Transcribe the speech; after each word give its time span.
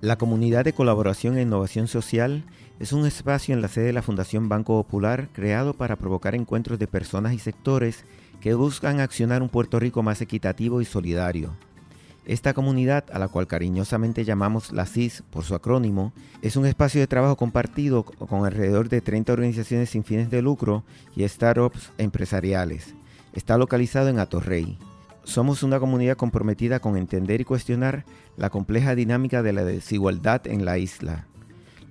La 0.00 0.16
comunidad 0.16 0.64
de 0.64 0.72
colaboración 0.72 1.36
e 1.36 1.42
innovación 1.42 1.86
social 1.86 2.44
es 2.78 2.94
un 2.94 3.04
espacio 3.04 3.54
en 3.54 3.60
la 3.60 3.68
sede 3.68 3.86
de 3.86 3.92
la 3.92 4.00
Fundación 4.00 4.48
Banco 4.48 4.82
Popular 4.82 5.28
creado 5.34 5.74
para 5.74 5.96
provocar 5.96 6.34
encuentros 6.34 6.78
de 6.78 6.86
personas 6.86 7.34
y 7.34 7.38
sectores 7.38 8.06
que 8.40 8.54
buscan 8.54 9.00
accionar 9.00 9.42
un 9.42 9.50
Puerto 9.50 9.78
Rico 9.78 10.02
más 10.02 10.22
equitativo 10.22 10.80
y 10.80 10.86
solidario. 10.86 11.54
Esta 12.24 12.54
comunidad, 12.54 13.04
a 13.12 13.18
la 13.18 13.28
cual 13.28 13.46
cariñosamente 13.46 14.24
llamamos 14.24 14.72
la 14.72 14.86
CIS 14.86 15.22
por 15.30 15.44
su 15.44 15.54
acrónimo, 15.54 16.14
es 16.40 16.56
un 16.56 16.64
espacio 16.64 17.02
de 17.02 17.06
trabajo 17.06 17.36
compartido 17.36 18.04
con 18.04 18.46
alrededor 18.46 18.88
de 18.88 19.02
30 19.02 19.34
organizaciones 19.34 19.90
sin 19.90 20.04
fines 20.04 20.30
de 20.30 20.40
lucro 20.40 20.82
y 21.14 21.28
startups 21.28 21.92
empresariales. 21.98 22.94
Está 23.34 23.58
localizado 23.58 24.08
en 24.08 24.18
Atorrey. 24.18 24.78
Somos 25.24 25.62
una 25.62 25.78
comunidad 25.78 26.16
comprometida 26.16 26.80
con 26.80 26.96
entender 26.96 27.40
y 27.40 27.44
cuestionar 27.44 28.04
la 28.36 28.50
compleja 28.50 28.94
dinámica 28.94 29.42
de 29.42 29.52
la 29.52 29.64
desigualdad 29.64 30.46
en 30.46 30.64
la 30.64 30.78
isla. 30.78 31.26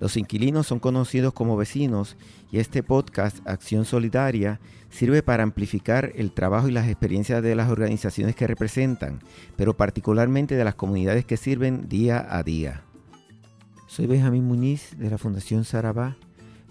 Los 0.00 0.16
inquilinos 0.16 0.66
son 0.66 0.80
conocidos 0.80 1.34
como 1.34 1.58
vecinos 1.58 2.16
y 2.50 2.58
este 2.58 2.82
podcast, 2.82 3.46
Acción 3.46 3.84
Solidaria, 3.84 4.58
sirve 4.88 5.22
para 5.22 5.42
amplificar 5.42 6.12
el 6.16 6.32
trabajo 6.32 6.68
y 6.68 6.72
las 6.72 6.88
experiencias 6.88 7.42
de 7.42 7.54
las 7.54 7.70
organizaciones 7.70 8.34
que 8.34 8.46
representan, 8.46 9.20
pero 9.56 9.76
particularmente 9.76 10.54
de 10.56 10.64
las 10.64 10.74
comunidades 10.74 11.26
que 11.26 11.36
sirven 11.36 11.86
día 11.88 12.26
a 12.30 12.42
día. 12.42 12.82
Soy 13.86 14.06
Benjamín 14.06 14.46
Muñiz 14.46 14.96
de 14.98 15.10
la 15.10 15.18
Fundación 15.18 15.64
Sarabá 15.64 16.16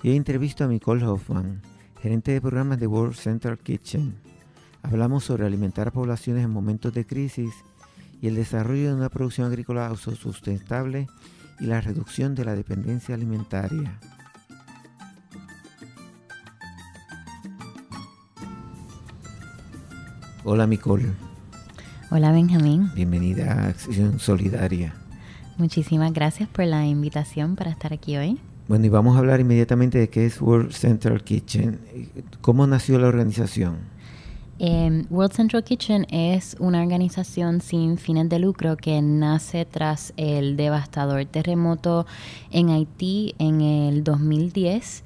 y 0.01 0.09
hoy 0.09 0.15
entrevisto 0.15 0.63
a 0.63 0.67
Nicole 0.67 1.05
Hoffman, 1.05 1.61
gerente 2.01 2.31
de 2.31 2.41
programas 2.41 2.79
de 2.79 2.87
World 2.87 3.15
Central 3.15 3.59
Kitchen. 3.59 4.15
Hablamos 4.83 5.23
sobre 5.23 5.45
alimentar 5.45 5.87
a 5.89 5.91
poblaciones 5.91 6.43
en 6.43 6.51
momentos 6.51 6.93
de 6.93 7.05
crisis 7.05 7.53
y 8.21 8.27
el 8.27 8.35
desarrollo 8.35 8.89
de 8.89 8.95
una 8.95 9.09
producción 9.09 9.47
agrícola 9.47 9.87
autosustentable 9.87 11.07
y 11.59 11.65
la 11.65 11.81
reducción 11.81 12.35
de 12.35 12.45
la 12.45 12.55
dependencia 12.55 13.15
alimentaria. 13.15 13.99
Hola 20.43 20.65
Nicole. 20.65 21.11
Hola 22.11 22.31
Benjamín. 22.31 22.89
Bienvenida 22.95 23.53
a 23.53 23.67
Acción 23.67 24.19
Solidaria. 24.19 24.95
Muchísimas 25.57 26.13
gracias 26.13 26.47
por 26.47 26.65
la 26.65 26.87
invitación 26.87 27.55
para 27.55 27.69
estar 27.69 27.93
aquí 27.93 28.15
hoy. 28.17 28.39
Bueno, 28.69 28.85
y 28.85 28.89
vamos 28.89 29.15
a 29.15 29.19
hablar 29.19 29.41
inmediatamente 29.41 29.97
de 29.97 30.09
qué 30.09 30.25
es 30.25 30.41
World 30.41 30.71
Central 30.71 31.23
Kitchen. 31.23 31.79
¿Cómo 32.41 32.65
nació 32.65 32.97
la 32.97 33.07
organización? 33.07 33.77
Em, 34.61 35.05
World 35.09 35.31
Central 35.31 35.63
Kitchen 35.63 36.05
es 36.09 36.57
una 36.59 36.81
organización 36.81 37.61
sin 37.61 37.97
fines 37.97 38.27
de 38.27 38.39
lucro 38.39 38.75
que 38.75 39.01
nace 39.01 39.63
tras 39.63 40.13
el 40.17 40.57
devastador 40.57 41.23
terremoto 41.23 42.05
en 42.51 42.69
Haití 42.69 43.35
en 43.39 43.61
el 43.61 44.03
2010 44.03 45.05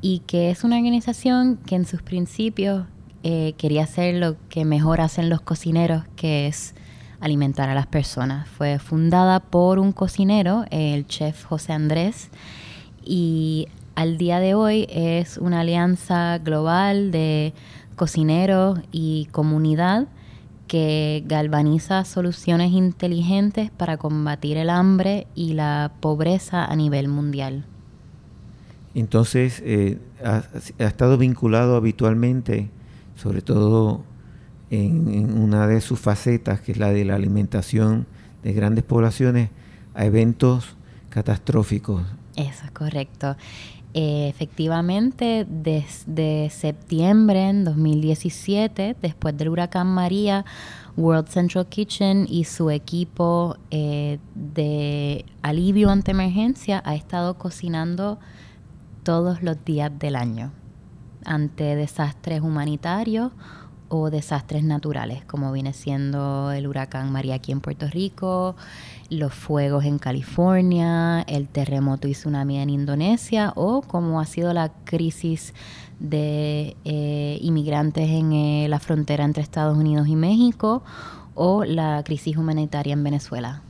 y 0.00 0.20
que 0.20 0.50
es 0.50 0.64
una 0.64 0.78
organización 0.78 1.58
que 1.66 1.74
en 1.74 1.84
sus 1.84 2.00
principios 2.00 2.86
eh, 3.24 3.52
quería 3.58 3.84
hacer 3.84 4.14
lo 4.14 4.36
que 4.48 4.64
mejor 4.64 5.02
hacen 5.02 5.28
los 5.28 5.42
cocineros, 5.42 6.04
que 6.16 6.46
es 6.46 6.74
alimentar 7.20 7.68
a 7.68 7.74
las 7.74 7.86
personas. 7.86 8.48
Fue 8.48 8.78
fundada 8.78 9.40
por 9.40 9.78
un 9.78 9.92
cocinero, 9.92 10.64
el 10.70 11.06
chef 11.06 11.44
José 11.44 11.74
Andrés, 11.74 12.30
y 13.04 13.68
al 13.94 14.18
día 14.18 14.40
de 14.40 14.54
hoy 14.54 14.86
es 14.90 15.38
una 15.38 15.60
alianza 15.60 16.38
global 16.38 17.10
de 17.10 17.54
cocinero 17.96 18.76
y 18.92 19.26
comunidad 19.26 20.08
que 20.66 21.22
galvaniza 21.26 22.04
soluciones 22.04 22.72
inteligentes 22.72 23.70
para 23.70 23.96
combatir 23.96 24.56
el 24.56 24.70
hambre 24.70 25.26
y 25.34 25.52
la 25.54 25.92
pobreza 26.00 26.64
a 26.64 26.74
nivel 26.74 27.08
mundial. 27.08 27.66
Entonces, 28.94 29.60
eh, 29.64 29.98
ha, 30.24 30.44
estado 30.78 31.18
vinculado 31.18 31.76
habitualmente, 31.76 32.70
sobre 33.16 33.42
todo 33.42 34.02
en, 34.70 35.36
una 35.38 35.66
de 35.66 35.80
sus 35.80 35.98
facetas, 35.98 36.60
que 36.60 36.72
es 36.72 36.78
la 36.78 36.90
de 36.90 37.04
la 37.04 37.16
alimentación 37.16 38.06
de 38.42 38.52
grandes 38.52 38.84
poblaciones, 38.84 39.50
a 39.94 40.04
eventos 40.06 40.76
catastróficos. 41.10 42.02
Eso 42.36 42.64
es 42.64 42.70
correcto. 42.72 43.36
Eh, 43.96 44.26
efectivamente, 44.28 45.46
desde 45.48 46.50
septiembre 46.50 47.48
en 47.48 47.64
2017, 47.64 48.96
después 49.00 49.36
del 49.36 49.50
huracán 49.50 49.86
María, 49.86 50.44
World 50.96 51.28
Central 51.28 51.66
Kitchen 51.66 52.26
y 52.28 52.42
su 52.42 52.70
equipo 52.70 53.56
eh, 53.70 54.18
de 54.34 55.24
alivio 55.42 55.90
ante 55.90 56.10
emergencia 56.10 56.82
ha 56.84 56.96
estado 56.96 57.38
cocinando 57.38 58.18
todos 59.04 59.44
los 59.44 59.64
días 59.64 59.92
del 59.96 60.16
año. 60.16 60.50
Ante 61.24 61.76
desastres 61.76 62.40
humanitarios 62.40 63.30
o 63.88 64.10
desastres 64.10 64.64
naturales, 64.64 65.24
como 65.24 65.52
viene 65.52 65.72
siendo 65.72 66.52
el 66.52 66.66
huracán 66.66 67.12
María 67.12 67.36
aquí 67.36 67.52
en 67.52 67.60
Puerto 67.60 67.86
Rico, 67.88 68.56
los 69.10 69.32
fuegos 69.34 69.84
en 69.84 69.98
California, 69.98 71.22
el 71.22 71.48
terremoto 71.48 72.08
y 72.08 72.12
tsunami 72.12 72.58
en 72.58 72.70
Indonesia, 72.70 73.52
o 73.56 73.82
como 73.82 74.20
ha 74.20 74.26
sido 74.26 74.52
la 74.52 74.72
crisis 74.84 75.54
de 76.00 76.76
eh, 76.84 77.38
inmigrantes 77.40 78.08
en 78.08 78.32
eh, 78.32 78.66
la 78.68 78.80
frontera 78.80 79.24
entre 79.24 79.42
Estados 79.42 79.76
Unidos 79.76 80.08
y 80.08 80.16
México, 80.16 80.82
o 81.34 81.64
la 81.64 82.02
crisis 82.04 82.36
humanitaria 82.36 82.92
en 82.92 83.04
Venezuela. 83.04 83.62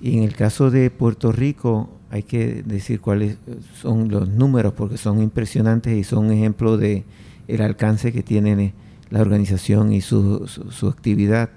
Y 0.00 0.18
en 0.18 0.24
el 0.24 0.34
caso 0.34 0.70
de 0.70 0.90
Puerto 0.90 1.32
Rico, 1.32 1.90
hay 2.10 2.22
que 2.22 2.62
decir 2.62 3.00
cuáles 3.00 3.36
son 3.80 4.08
los 4.08 4.28
números, 4.28 4.72
porque 4.72 4.96
son 4.96 5.22
impresionantes 5.22 5.96
y 5.96 6.04
son 6.04 6.32
ejemplo 6.32 6.76
de 6.76 7.04
el 7.48 7.62
alcance 7.62 8.12
que 8.12 8.22
tienen 8.22 8.72
la 9.10 9.20
organización 9.20 9.92
y 9.92 10.00
su, 10.00 10.46
su, 10.46 10.88
actividad. 10.88 11.50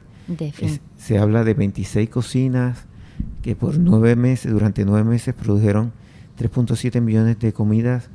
se 0.97 1.18
habla 1.18 1.44
de 1.44 1.53
26 1.53 2.09
cocinas 2.09 2.86
que 3.41 3.56
por 3.56 3.78
nueve 3.78 4.16
meses, 4.16 4.52
durante 4.52 4.86
nueve 4.86 5.08
meses 5.08 5.34
produjeron 5.34 5.92
3.7 6.40 7.00
millones 7.02 7.40
de 7.40 7.53
comidas 7.53 8.09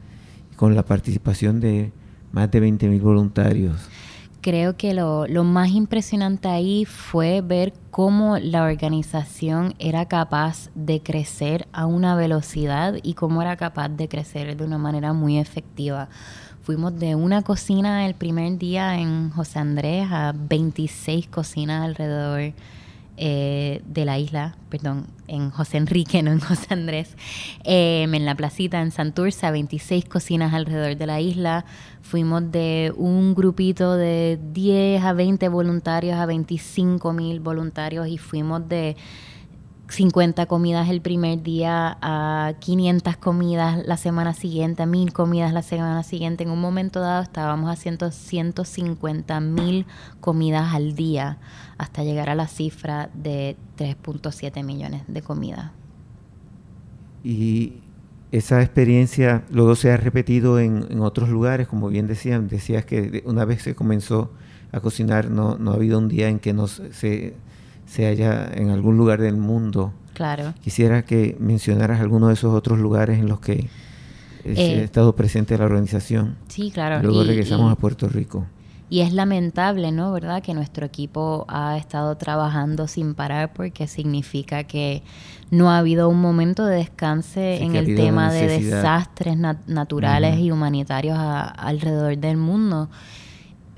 con 0.56 0.74
la 0.74 0.84
participación 0.84 1.60
de 1.60 1.92
más 2.32 2.50
de 2.50 2.60
20 2.60 2.88
mil 2.88 3.00
voluntarios. 3.00 3.88
Creo 4.40 4.76
que 4.76 4.94
lo, 4.94 5.26
lo 5.26 5.44
más 5.44 5.70
impresionante 5.70 6.48
ahí 6.48 6.84
fue 6.84 7.40
ver 7.40 7.74
cómo 7.90 8.38
la 8.38 8.62
organización 8.64 9.74
era 9.78 10.06
capaz 10.06 10.70
de 10.74 11.02
crecer 11.02 11.66
a 11.72 11.86
una 11.86 12.14
velocidad 12.14 12.94
y 13.02 13.14
cómo 13.14 13.42
era 13.42 13.56
capaz 13.56 13.88
de 13.88 14.08
crecer 14.08 14.56
de 14.56 14.64
una 14.64 14.78
manera 14.78 15.12
muy 15.12 15.38
efectiva 15.38 16.08
fuimos 16.68 16.98
de 16.98 17.14
una 17.14 17.40
cocina 17.40 18.04
el 18.04 18.12
primer 18.12 18.58
día 18.58 18.98
en 18.98 19.30
José 19.30 19.58
Andrés 19.58 20.06
a 20.10 20.34
26 20.36 21.26
cocinas 21.28 21.82
alrededor 21.82 22.52
eh, 23.16 23.80
de 23.86 24.04
la 24.04 24.18
isla, 24.18 24.54
perdón, 24.68 25.06
en 25.28 25.48
José 25.48 25.78
Enrique, 25.78 26.22
no 26.22 26.30
en 26.30 26.40
José 26.40 26.66
Andrés, 26.68 27.16
em, 27.64 28.14
en 28.14 28.26
la 28.26 28.34
placita 28.34 28.82
en 28.82 28.90
Santurce, 28.90 29.46
a 29.46 29.50
26 29.50 30.04
cocinas 30.04 30.52
alrededor 30.52 30.94
de 30.94 31.06
la 31.06 31.22
isla. 31.22 31.64
Fuimos 32.02 32.52
de 32.52 32.92
un 32.98 33.34
grupito 33.34 33.96
de 33.96 34.38
10 34.52 35.02
a 35.04 35.14
20 35.14 35.48
voluntarios 35.48 36.18
a 36.18 36.26
25 36.26 37.14
mil 37.14 37.40
voluntarios 37.40 38.08
y 38.08 38.18
fuimos 38.18 38.68
de 38.68 38.94
50 39.88 40.46
comidas 40.46 40.88
el 40.90 41.00
primer 41.00 41.42
día, 41.42 41.96
a 42.02 42.54
500 42.60 43.16
comidas 43.16 43.86
la 43.86 43.96
semana 43.96 44.34
siguiente, 44.34 44.82
a 44.82 44.86
1000 44.86 45.12
comidas 45.12 45.52
la 45.52 45.62
semana 45.62 46.02
siguiente. 46.02 46.44
En 46.44 46.50
un 46.50 46.60
momento 46.60 47.00
dado 47.00 47.22
estábamos 47.22 47.70
haciendo 47.70 48.10
150 48.10 49.40
mil 49.40 49.86
comidas 50.20 50.74
al 50.74 50.94
día 50.94 51.38
hasta 51.78 52.04
llegar 52.04 52.28
a 52.28 52.34
la 52.34 52.48
cifra 52.48 53.08
de 53.14 53.56
3.7 53.78 54.62
millones 54.62 55.02
de 55.08 55.22
comidas. 55.22 55.70
Y 57.24 57.74
esa 58.30 58.60
experiencia 58.62 59.44
luego 59.50 59.74
se 59.74 59.90
ha 59.90 59.96
repetido 59.96 60.58
en, 60.60 61.00
otros 61.00 61.30
lugares, 61.30 61.66
como 61.66 61.88
bien 61.88 62.06
decían, 62.06 62.48
decías 62.48 62.84
que 62.84 63.22
una 63.24 63.46
vez 63.46 63.62
se 63.62 63.74
comenzó 63.74 64.30
a 64.70 64.80
cocinar, 64.80 65.30
no, 65.30 65.56
no 65.56 65.70
ha 65.70 65.74
habido 65.74 65.98
un 65.98 66.08
día 66.08 66.28
en 66.28 66.38
que 66.38 66.52
no 66.52 66.66
se 66.66 67.34
se 67.88 68.06
haya 68.06 68.48
en 68.54 68.70
algún 68.70 68.96
lugar 68.96 69.20
del 69.20 69.36
mundo. 69.36 69.92
Claro. 70.12 70.54
Quisiera 70.62 71.04
que 71.04 71.36
mencionaras 71.40 72.00
algunos 72.00 72.28
de 72.28 72.34
esos 72.34 72.54
otros 72.54 72.78
lugares 72.78 73.18
en 73.18 73.28
los 73.28 73.40
que 73.40 73.52
eh, 73.52 73.68
eh, 74.44 74.80
ha 74.80 74.84
estado 74.84 75.16
presente 75.16 75.56
la 75.56 75.64
organización. 75.64 76.36
Sí, 76.48 76.70
claro. 76.70 77.02
Luego 77.02 77.24
regresamos 77.24 77.72
a 77.72 77.76
Puerto 77.76 78.08
Rico. 78.08 78.46
Y 78.90 79.00
es 79.00 79.12
lamentable, 79.12 79.92
¿no? 79.92 80.12
¿Verdad? 80.12 80.42
Que 80.42 80.54
nuestro 80.54 80.86
equipo 80.86 81.44
ha 81.48 81.76
estado 81.76 82.16
trabajando 82.16 82.88
sin 82.88 83.14
parar 83.14 83.52
porque 83.52 83.86
significa 83.86 84.64
que 84.64 85.02
no 85.50 85.70
ha 85.70 85.78
habido 85.78 86.08
un 86.08 86.20
momento 86.20 86.64
de 86.64 86.76
descanse 86.76 87.62
en 87.62 87.76
el 87.76 87.94
tema 87.96 88.32
de 88.32 88.48
desastres 88.48 89.36
naturales 89.36 90.38
y 90.38 90.50
humanitarios 90.50 91.18
alrededor 91.18 92.16
del 92.16 92.38
mundo. 92.38 92.88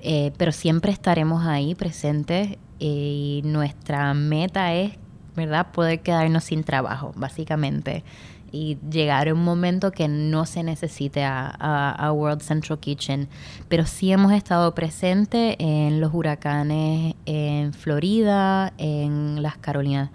Eh, 0.03 0.33
pero 0.37 0.53
siempre 0.53 0.93
estaremos 0.93 1.45
ahí 1.45 1.75
presentes 1.75 2.57
y 2.81 3.43
nuestra 3.45 4.13
meta 4.15 4.75
es 4.75 4.95
¿verdad? 5.37 5.69
Poder 5.73 6.01
quedarnos 6.01 6.45
sin 6.45 6.65
trabajo, 6.65 7.13
básicamente. 7.17 8.05
Y 8.53 8.79
llegar 8.91 9.29
a 9.29 9.35
un 9.35 9.45
momento 9.45 9.93
que 9.93 10.09
no 10.09 10.45
se 10.45 10.65
necesite 10.65 11.25
a, 11.25 12.11
World 12.13 12.43
Central 12.43 12.81
Kitchen. 12.81 13.29
Pero 13.69 13.87
sí 13.87 14.11
hemos 14.11 14.33
estado 14.33 14.75
presentes 14.75 15.57
en 15.59 16.01
los 16.01 16.13
huracanes 16.13 17.15
en 17.27 17.73
Florida, 17.73 18.73
en 18.77 19.43
las 19.43 19.57
Carolinas 19.57 20.11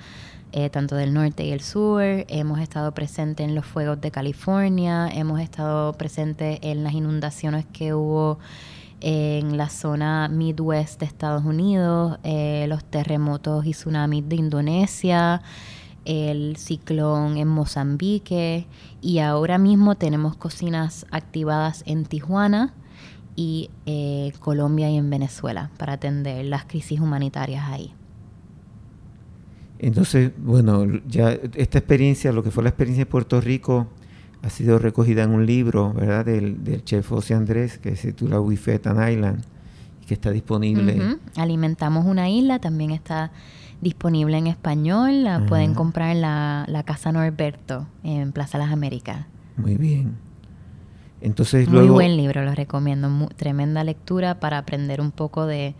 eh, 0.51 0.69
tanto 0.69 0.95
del 0.95 1.13
norte 1.13 1.45
y 1.45 1.51
el 1.51 1.61
sur. 1.61 2.03
Hemos 2.03 2.59
estado 2.59 2.93
presentes 2.93 3.47
en 3.47 3.55
los 3.55 3.65
fuegos 3.65 4.01
de 4.01 4.11
California, 4.11 5.07
hemos 5.07 5.39
estado 5.39 5.93
presentes 5.93 6.59
en 6.61 6.83
las 6.83 6.93
inundaciones 6.93 7.65
que 7.71 7.93
hubo 7.93 8.37
en 9.07 9.55
la 9.55 9.69
zona 9.69 10.27
Midwest 10.29 10.99
de 10.99 11.05
Estados 11.05 11.45
Unidos, 11.45 12.17
eh, 12.23 12.65
los 12.67 12.83
terremotos 12.83 13.63
y 13.67 13.71
tsunamis 13.71 14.27
de 14.27 14.35
Indonesia, 14.35 15.43
el 16.05 16.57
ciclón 16.57 17.37
en 17.37 17.47
Mozambique 17.47 18.65
y 19.01 19.19
ahora 19.19 19.59
mismo 19.59 19.93
tenemos 19.93 20.35
cocinas 20.35 21.05
activadas 21.11 21.83
en 21.85 22.05
Tijuana 22.05 22.73
y 23.35 23.69
eh, 23.85 24.33
Colombia 24.39 24.89
y 24.89 24.97
en 24.97 25.11
Venezuela 25.11 25.69
para 25.77 25.93
atender 25.93 26.43
las 26.43 26.65
crisis 26.65 26.99
humanitarias 26.99 27.63
ahí. 27.67 27.93
Entonces, 29.77 30.31
bueno, 30.35 30.83
ya 31.07 31.29
esta 31.53 31.77
experiencia, 31.77 32.31
lo 32.31 32.41
que 32.41 32.49
fue 32.49 32.63
la 32.63 32.69
experiencia 32.69 33.05
de 33.05 33.11
Puerto 33.11 33.39
Rico, 33.39 33.85
ha 34.45 34.49
sido 34.51 34.77
recogida 34.77 35.23
en 35.23 35.31
un 35.31 35.47
libro, 35.47 35.91
¿verdad? 35.93 36.25
Del, 36.25 36.63
del 36.63 36.83
chef 36.83 37.09
José 37.09 37.33
Andrés, 37.33 37.79
que 37.79 37.95
se 37.95 38.09
titula 38.13 38.39
We 38.39 38.57
Fed 38.57 38.85
an 38.85 39.11
Island, 39.11 39.43
que 40.07 40.13
está 40.13 40.29
disponible. 40.29 41.17
Alimentamos 41.35 42.05
una 42.05 42.29
isla, 42.29 42.59
también 42.59 42.91
está 42.91 43.31
disponible 43.81 44.37
en 44.37 44.45
español, 44.45 45.23
la 45.23 45.45
pueden 45.47 45.73
comprar 45.73 46.11
en 46.11 46.21
la, 46.21 46.65
la, 46.67 46.83
Casa 46.83 47.11
Norberto, 47.11 47.87
en 48.03 48.31
Plaza 48.33 48.59
Las 48.59 48.71
Américas. 48.71 49.25
Muy 49.57 49.77
bien. 49.77 50.15
Entonces, 51.21 51.67
Muy 51.67 51.87
buen 51.87 52.15
libro, 52.15 52.43
lo 52.45 52.53
recomiendo. 52.53 53.09
tremenda 53.35 53.83
lectura 53.83 54.39
para 54.39 54.59
aprender 54.59 55.01
un 55.01 55.11
poco 55.11 55.47
de, 55.47 55.73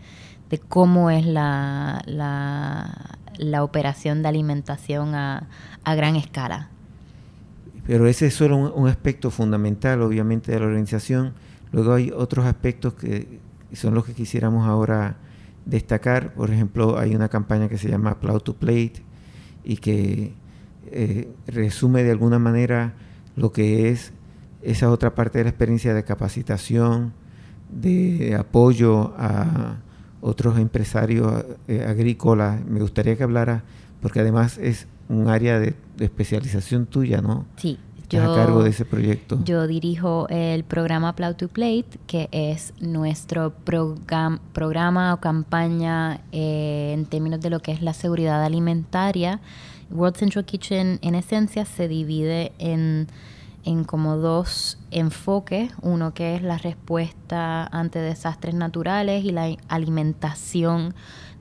de 0.50 0.58
cómo 0.58 1.10
es 1.10 1.24
la, 1.24 2.02
la, 2.06 3.18
la 3.38 3.62
operación 3.62 4.22
de 4.22 4.28
alimentación 4.28 5.14
a, 5.14 5.46
a, 5.84 5.94
gran 5.94 6.16
escala. 6.16 6.70
Pero 7.86 8.06
ese 8.06 8.26
es 8.26 8.34
solo 8.34 8.56
un, 8.56 8.88
aspecto 8.88 9.30
fundamental, 9.30 10.02
obviamente, 10.02 10.52
de 10.52 10.60
la 10.60 10.66
organización. 10.66 11.34
Luego 11.72 11.94
hay 11.94 12.10
otros 12.10 12.46
aspectos 12.46 12.94
que 12.94 13.40
son 13.72 13.94
los 13.94 14.04
que 14.04 14.12
quisiéramos 14.12 14.66
ahora 14.66 15.16
destacar. 15.64 16.34
Por 16.34 16.50
ejemplo, 16.50 16.98
hay 16.98 17.14
una 17.14 17.28
campaña 17.28 17.68
que 17.68 17.78
se 17.78 17.88
llama 17.88 18.18
Plow 18.18 18.40
to 18.40 18.54
Plate 18.54 19.02
y 19.62 19.76
que 19.76 20.32
eh, 20.90 21.28
resume 21.46 22.02
de 22.02 22.12
alguna 22.12 22.38
manera 22.38 22.94
lo 23.36 23.52
que 23.52 23.90
es 23.90 24.12
esa 24.62 24.90
otra 24.90 25.14
parte 25.14 25.38
de 25.38 25.44
la 25.44 25.50
experiencia 25.50 25.94
de 25.94 26.04
capacitación, 26.04 27.12
de 27.70 28.34
apoyo 28.36 29.14
a 29.18 29.76
otros 30.20 30.58
empresarios 30.58 31.44
eh, 31.68 31.84
agrícolas. 31.86 32.64
Me 32.64 32.80
gustaría 32.80 33.16
que 33.16 33.22
hablara, 33.22 33.62
porque 34.00 34.20
además 34.20 34.58
es 34.58 34.88
un 35.08 35.28
área 35.28 35.58
de, 35.58 35.74
especialización 35.98 36.86
tuya, 36.86 37.20
¿no? 37.20 37.46
Sí. 37.56 37.78
Yo, 38.08 38.32
a 38.32 38.36
cargo 38.36 38.62
de 38.62 38.70
ese 38.70 38.84
proyecto. 38.84 39.40
Yo 39.44 39.66
dirijo 39.66 40.28
el 40.28 40.62
programa 40.62 41.16
Plow 41.16 41.34
to 41.34 41.48
Plate, 41.48 41.98
que 42.06 42.28
es 42.30 42.72
nuestro 42.78 43.52
programa 43.52 45.12
o 45.12 45.16
campaña 45.20 46.20
eh, 46.30 46.92
en 46.94 47.06
términos 47.06 47.40
de 47.40 47.50
lo 47.50 47.58
que 47.58 47.72
es 47.72 47.82
la 47.82 47.94
seguridad 47.94 48.44
alimentaria. 48.44 49.40
World 49.90 50.16
Central 50.18 50.44
Kitchen, 50.44 51.00
en 51.02 51.16
esencia, 51.16 51.64
se 51.64 51.88
divide 51.88 52.52
en 52.58 53.08
en 53.66 53.82
como 53.82 54.16
dos 54.16 54.78
enfoques, 54.92 55.72
uno 55.82 56.14
que 56.14 56.36
es 56.36 56.42
la 56.42 56.56
respuesta 56.56 57.66
ante 57.66 57.98
desastres 57.98 58.54
naturales 58.54 59.24
y 59.24 59.32
la 59.32 59.56
alimentación 59.68 60.94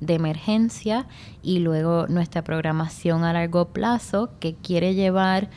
de 0.05 0.15
emergencia 0.15 1.07
y 1.41 1.59
luego 1.59 2.07
nuestra 2.07 2.43
programación 2.43 3.23
a 3.23 3.33
largo 3.33 3.69
plazo 3.69 4.31
que 4.39 4.55
quiere 4.55 4.95
llevar 4.95 5.49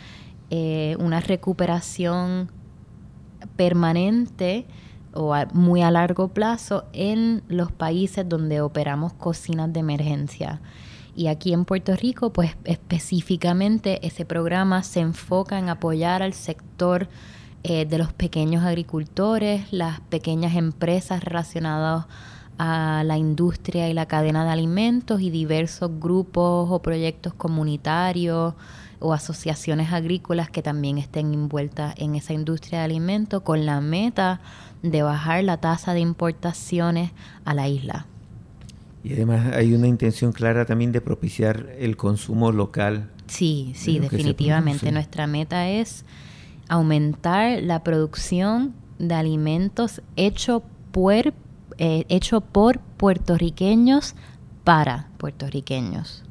eh, 0.50 0.96
una 0.98 1.20
recuperación 1.20 2.50
permanente 3.56 4.66
o 5.12 5.34
muy 5.52 5.82
a 5.82 5.90
largo 5.90 6.28
plazo 6.28 6.84
en 6.92 7.42
los 7.48 7.72
países 7.72 8.28
donde 8.28 8.60
operamos 8.60 9.12
cocinas 9.12 9.72
de 9.72 9.80
emergencia. 9.80 10.60
Y 11.14 11.26
aquí 11.26 11.52
en 11.52 11.64
Puerto 11.64 11.96
Rico, 11.96 12.32
pues 12.32 12.56
específicamente 12.64 14.06
ese 14.06 14.24
programa 14.24 14.84
se 14.84 15.00
enfoca 15.00 15.58
en 15.58 15.68
apoyar 15.68 16.22
al 16.22 16.32
sector 16.32 17.08
eh, 17.64 17.86
de 17.86 17.98
los 17.98 18.12
pequeños 18.12 18.62
agricultores, 18.62 19.72
las 19.72 20.00
pequeñas 20.00 20.54
empresas 20.54 21.24
relacionadas 21.24 22.06
a 22.58 23.02
la 23.04 23.16
industria 23.16 23.88
y 23.88 23.94
la 23.94 24.06
cadena 24.06 24.44
de 24.44 24.50
alimentos 24.50 25.20
y 25.20 25.30
diversos 25.30 25.90
grupos 26.00 26.68
o 26.70 26.82
proyectos 26.82 27.32
comunitarios 27.34 28.54
o 29.00 29.12
asociaciones 29.12 29.92
agrícolas 29.92 30.50
que 30.50 30.62
también 30.62 30.98
estén 30.98 31.32
envueltas 31.32 31.94
en 31.98 32.16
esa 32.16 32.32
industria 32.32 32.80
de 32.80 32.84
alimentos 32.84 33.42
con 33.42 33.64
la 33.64 33.80
meta 33.80 34.40
de 34.82 35.02
bajar 35.02 35.44
la 35.44 35.58
tasa 35.58 35.94
de 35.94 36.00
importaciones 36.00 37.12
a 37.44 37.54
la 37.54 37.68
isla. 37.68 38.06
Y 39.04 39.12
además 39.12 39.54
hay 39.54 39.74
una 39.74 39.86
intención 39.86 40.32
clara 40.32 40.64
también 40.64 40.92
de 40.92 41.00
propiciar 41.00 41.70
el 41.78 41.96
consumo 41.96 42.50
local. 42.52 43.10
Sí, 43.26 43.72
sí, 43.76 43.98
definitivamente. 43.98 44.90
Nuestra 44.90 45.26
meta 45.26 45.68
es 45.68 46.04
aumentar 46.68 47.62
la 47.62 47.82
producción 47.84 48.74
de 48.98 49.14
alimentos 49.14 50.02
hecho 50.16 50.62
por, 50.90 51.32
eh, 51.78 52.04
hecho 52.08 52.40
por 52.40 52.80
puertorriqueños 52.80 54.14
para 54.64 55.08
puertorriqueños. 55.18 56.24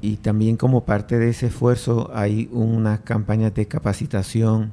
Y 0.00 0.16
también 0.18 0.56
como 0.56 0.84
parte 0.84 1.18
de 1.18 1.30
ese 1.30 1.46
esfuerzo 1.46 2.10
hay 2.14 2.48
unas 2.52 3.00
campañas 3.00 3.54
de 3.54 3.66
capacitación 3.66 4.72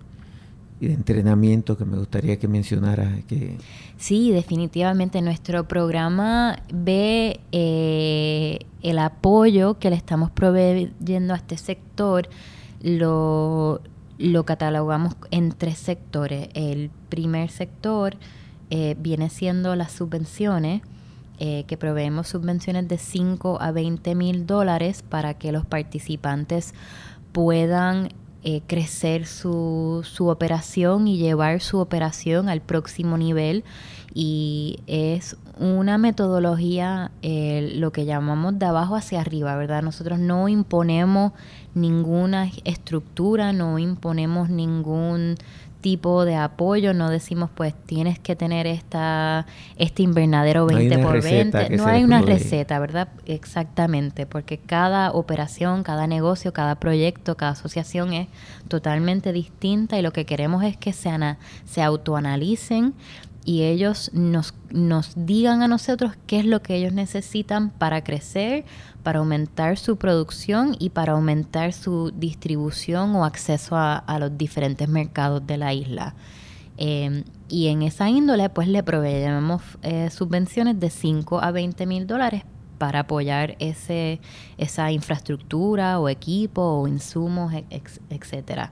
y 0.79 0.87
de 0.87 0.93
entrenamiento 0.93 1.77
que 1.77 1.85
me 1.85 1.97
gustaría 1.97 2.37
que 2.37 2.47
mencionara. 2.47 3.19
Que... 3.27 3.57
Sí, 3.97 4.31
definitivamente 4.31 5.21
nuestro 5.21 5.67
programa 5.67 6.61
ve 6.73 7.39
eh, 7.53 8.59
el 8.81 8.99
apoyo 8.99 9.79
que 9.79 9.89
le 9.89 9.95
estamos 9.95 10.29
proveyendo 10.29 11.33
a 11.33 11.37
este 11.37 11.57
sector, 11.57 12.27
lo, 12.81 13.81
lo 14.23 14.45
catalogamos 14.45 15.15
en 15.31 15.51
tres 15.51 15.77
sectores. 15.77 16.47
El 16.53 16.91
primer 17.09 17.49
sector 17.49 18.15
eh, 18.69 18.95
viene 18.97 19.29
siendo 19.29 19.75
las 19.75 19.91
subvenciones, 19.91 20.81
eh, 21.39 21.65
que 21.67 21.75
proveemos 21.75 22.29
subvenciones 22.29 22.87
de 22.87 22.97
5 22.97 23.57
a 23.59 23.71
20 23.71 24.15
mil 24.15 24.45
dólares 24.45 25.03
para 25.07 25.33
que 25.33 25.51
los 25.51 25.65
participantes 25.65 26.73
puedan 27.33 28.09
eh, 28.43 28.61
crecer 28.65 29.25
su, 29.25 30.07
su 30.09 30.29
operación 30.29 31.07
y 31.07 31.17
llevar 31.17 31.59
su 31.59 31.79
operación 31.79 32.47
al 32.47 32.61
próximo 32.61 33.17
nivel 33.17 33.65
y 34.13 34.79
es 34.87 35.35
una 35.57 35.97
metodología 35.97 37.11
eh, 37.21 37.73
lo 37.75 37.91
que 37.91 38.05
llamamos 38.05 38.57
de 38.57 38.65
abajo 38.65 38.95
hacia 38.95 39.21
arriba, 39.21 39.55
¿verdad? 39.55 39.83
Nosotros 39.83 40.19
no 40.19 40.47
imponemos 40.49 41.33
ninguna 41.75 42.49
estructura, 42.63 43.53
no 43.53 43.77
imponemos 43.79 44.49
ningún 44.49 45.35
tipo 45.83 46.23
de 46.23 46.35
apoyo, 46.35 46.93
no 46.93 47.09
decimos 47.09 47.49
pues 47.53 47.73
tienes 47.85 48.17
que 48.17 48.37
tener 48.37 48.65
esta 48.67 49.45
este 49.75 50.01
invernadero 50.01 50.65
20 50.65 50.97
por 50.99 51.21
20, 51.21 51.71
no 51.71 51.85
hay 51.85 52.05
una 52.05 52.21
receta, 52.21 52.79
¿verdad? 52.79 53.09
Exactamente, 53.25 54.25
porque 54.25 54.57
cada 54.57 55.11
operación, 55.11 55.83
cada 55.83 56.07
negocio, 56.07 56.53
cada 56.53 56.75
proyecto, 56.75 57.35
cada 57.35 57.51
asociación 57.51 58.13
es 58.13 58.29
totalmente 58.69 59.33
distinta 59.33 59.99
y 59.99 60.01
lo 60.01 60.13
que 60.13 60.25
queremos 60.25 60.63
es 60.63 60.77
que 60.77 60.93
se, 60.93 61.11
se 61.65 61.81
autoanalicen 61.83 62.93
y 63.45 63.63
ellos 63.63 64.11
nos, 64.13 64.53
nos 64.69 65.13
digan 65.15 65.63
a 65.63 65.67
nosotros 65.67 66.13
qué 66.27 66.39
es 66.39 66.45
lo 66.45 66.61
que 66.61 66.75
ellos 66.75 66.93
necesitan 66.93 67.69
para 67.69 68.03
crecer, 68.03 68.65
para 69.03 69.19
aumentar 69.19 69.77
su 69.77 69.97
producción 69.97 70.75
y 70.79 70.89
para 70.89 71.13
aumentar 71.13 71.73
su 71.73 72.11
distribución 72.15 73.15
o 73.15 73.25
acceso 73.25 73.75
a, 73.75 74.17
los 74.19 74.37
diferentes 74.37 74.87
mercados 74.87 75.45
de 75.45 75.57
la 75.57 75.73
isla. 75.73 76.15
Em, 76.77 77.23
y 77.49 77.67
en 77.67 77.83
esa 77.83 78.09
índole, 78.09 78.49
pues 78.49 78.67
le 78.67 78.81
proveemos 78.81 79.61
eh, 79.83 80.09
subvenciones 80.09 80.79
de 80.79 80.89
5 80.89 81.41
a 81.41 81.51
20 81.51 81.85
mil 81.85 82.07
dólares 82.07 82.43
para 82.77 83.01
apoyar 83.01 83.55
ese, 83.59 84.19
esa 84.57 84.91
infraestructura 84.91 85.99
o 85.99 86.09
equipo 86.09 86.61
o 86.61 86.87
insumos, 86.87 87.53
etcétera. 88.09 88.71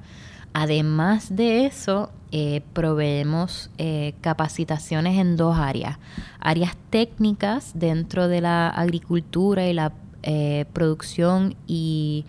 Además 0.54 1.36
de 1.36 1.66
eso, 1.66 2.12
eh, 2.34 2.62
proveemos 2.72 3.70
eh, 3.78 4.14
capacitaciones 4.22 5.20
en 5.20 5.36
dos 5.36 5.58
áreas. 5.58 5.98
Áreas 6.40 6.78
técnicas 6.90 7.72
dentro 7.74 8.30
de 8.30 8.40
la 8.40 8.70
agricultura 8.70 9.68
y 9.68 9.74
la 9.74 9.92
eh, 10.24 10.64
producción 10.72 11.56
y, 11.68 12.24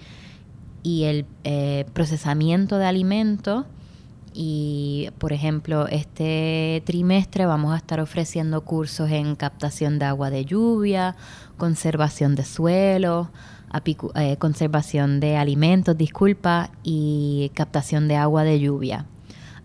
y 0.82 1.04
el 1.04 1.24
procesamiento 1.92 2.78
de 2.78 2.86
alimentos. 2.86 3.64
Y, 4.34 5.10
por 5.18 5.32
ejemplo, 5.32 5.86
este 5.86 6.82
trimestre 6.84 7.46
vamos 7.46 7.72
a 7.72 7.76
estar 7.76 8.00
ofreciendo 8.00 8.62
cursos 8.62 9.08
en 9.10 9.36
captación 9.36 10.00
de 10.00 10.06
agua 10.06 10.30
de 10.30 10.44
lluvia, 10.44 11.14
conservación 11.58 12.34
de 12.34 12.44
suelo, 12.44 13.30
conservación 14.38 15.20
de 15.20 15.36
alimentos, 15.36 15.96
disculpa, 15.96 16.70
y 16.82 17.52
captación 17.54 18.08
de 18.08 18.16
agua 18.16 18.42
de 18.42 18.58
lluvia. 18.58 19.06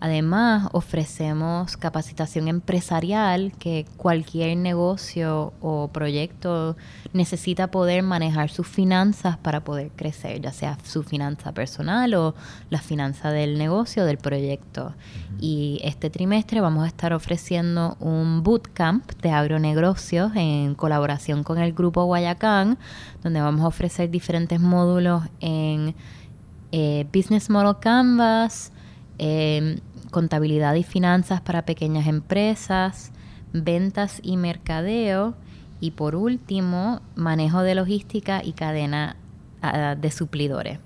Además, 0.00 0.68
ofrecemos 0.72 1.76
capacitación 1.76 2.46
empresarial 2.46 3.52
que 3.58 3.84
cualquier 3.96 4.56
negocio 4.56 5.52
o 5.60 5.88
proyecto 5.88 6.76
necesita 7.12 7.72
poder 7.72 8.04
manejar 8.04 8.48
sus 8.48 8.68
finanzas 8.68 9.38
para 9.38 9.64
poder 9.64 9.90
crecer, 9.96 10.40
ya 10.40 10.52
sea 10.52 10.78
su 10.84 11.02
finanza 11.02 11.52
personal 11.52 12.14
o 12.14 12.34
la 12.70 12.80
finanza 12.80 13.32
del 13.32 13.58
negocio 13.58 14.04
o 14.04 14.06
del 14.06 14.18
proyecto. 14.18 14.94
Y 15.40 15.80
este 15.82 16.10
trimestre 16.10 16.60
vamos 16.60 16.84
a 16.84 16.86
estar 16.86 17.12
ofreciendo 17.12 17.96
un 17.98 18.44
bootcamp 18.44 19.10
de 19.20 19.30
agronegocios 19.30 20.30
en 20.36 20.76
colaboración 20.76 21.42
con 21.42 21.58
el 21.58 21.72
grupo 21.72 22.04
Guayacán, 22.04 22.78
donde 23.24 23.40
vamos 23.40 23.62
a 23.62 23.68
ofrecer 23.68 24.10
diferentes 24.10 24.60
módulos 24.60 25.24
en 25.40 25.96
eh, 26.70 27.06
Business 27.12 27.50
Model 27.50 27.76
Canvas, 27.80 28.72
eh, 29.18 29.80
contabilidad 30.10 30.74
y 30.74 30.82
finanzas 30.82 31.40
para 31.40 31.62
pequeñas 31.62 32.06
empresas, 32.06 33.12
ventas 33.52 34.20
y 34.22 34.36
mercadeo 34.36 35.34
y 35.80 35.92
por 35.92 36.16
último, 36.16 37.00
manejo 37.14 37.62
de 37.62 37.74
logística 37.74 38.42
y 38.44 38.52
cadena 38.52 39.16
ah, 39.62 39.94
de 39.94 40.10
suplidores. 40.10 40.80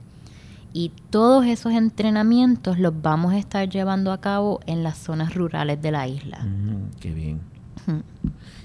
Y 0.75 0.93
todos 1.11 1.47
esos 1.47 1.73
entrenamientos 1.73 2.79
los 2.79 3.01
vamos 3.01 3.33
a 3.35 3.39
estar 3.39 3.69
llevando 3.69 4.13
a 4.13 4.21
cabo 4.21 4.61
en 4.67 4.83
las 4.83 4.99
zonas 4.99 5.35
rurales 5.35 5.81
de 5.83 5.91
la 5.91 6.09
isla. 6.09 6.41
Mm, 6.41 6.99
qué 7.01 7.13
bien. 7.13 7.41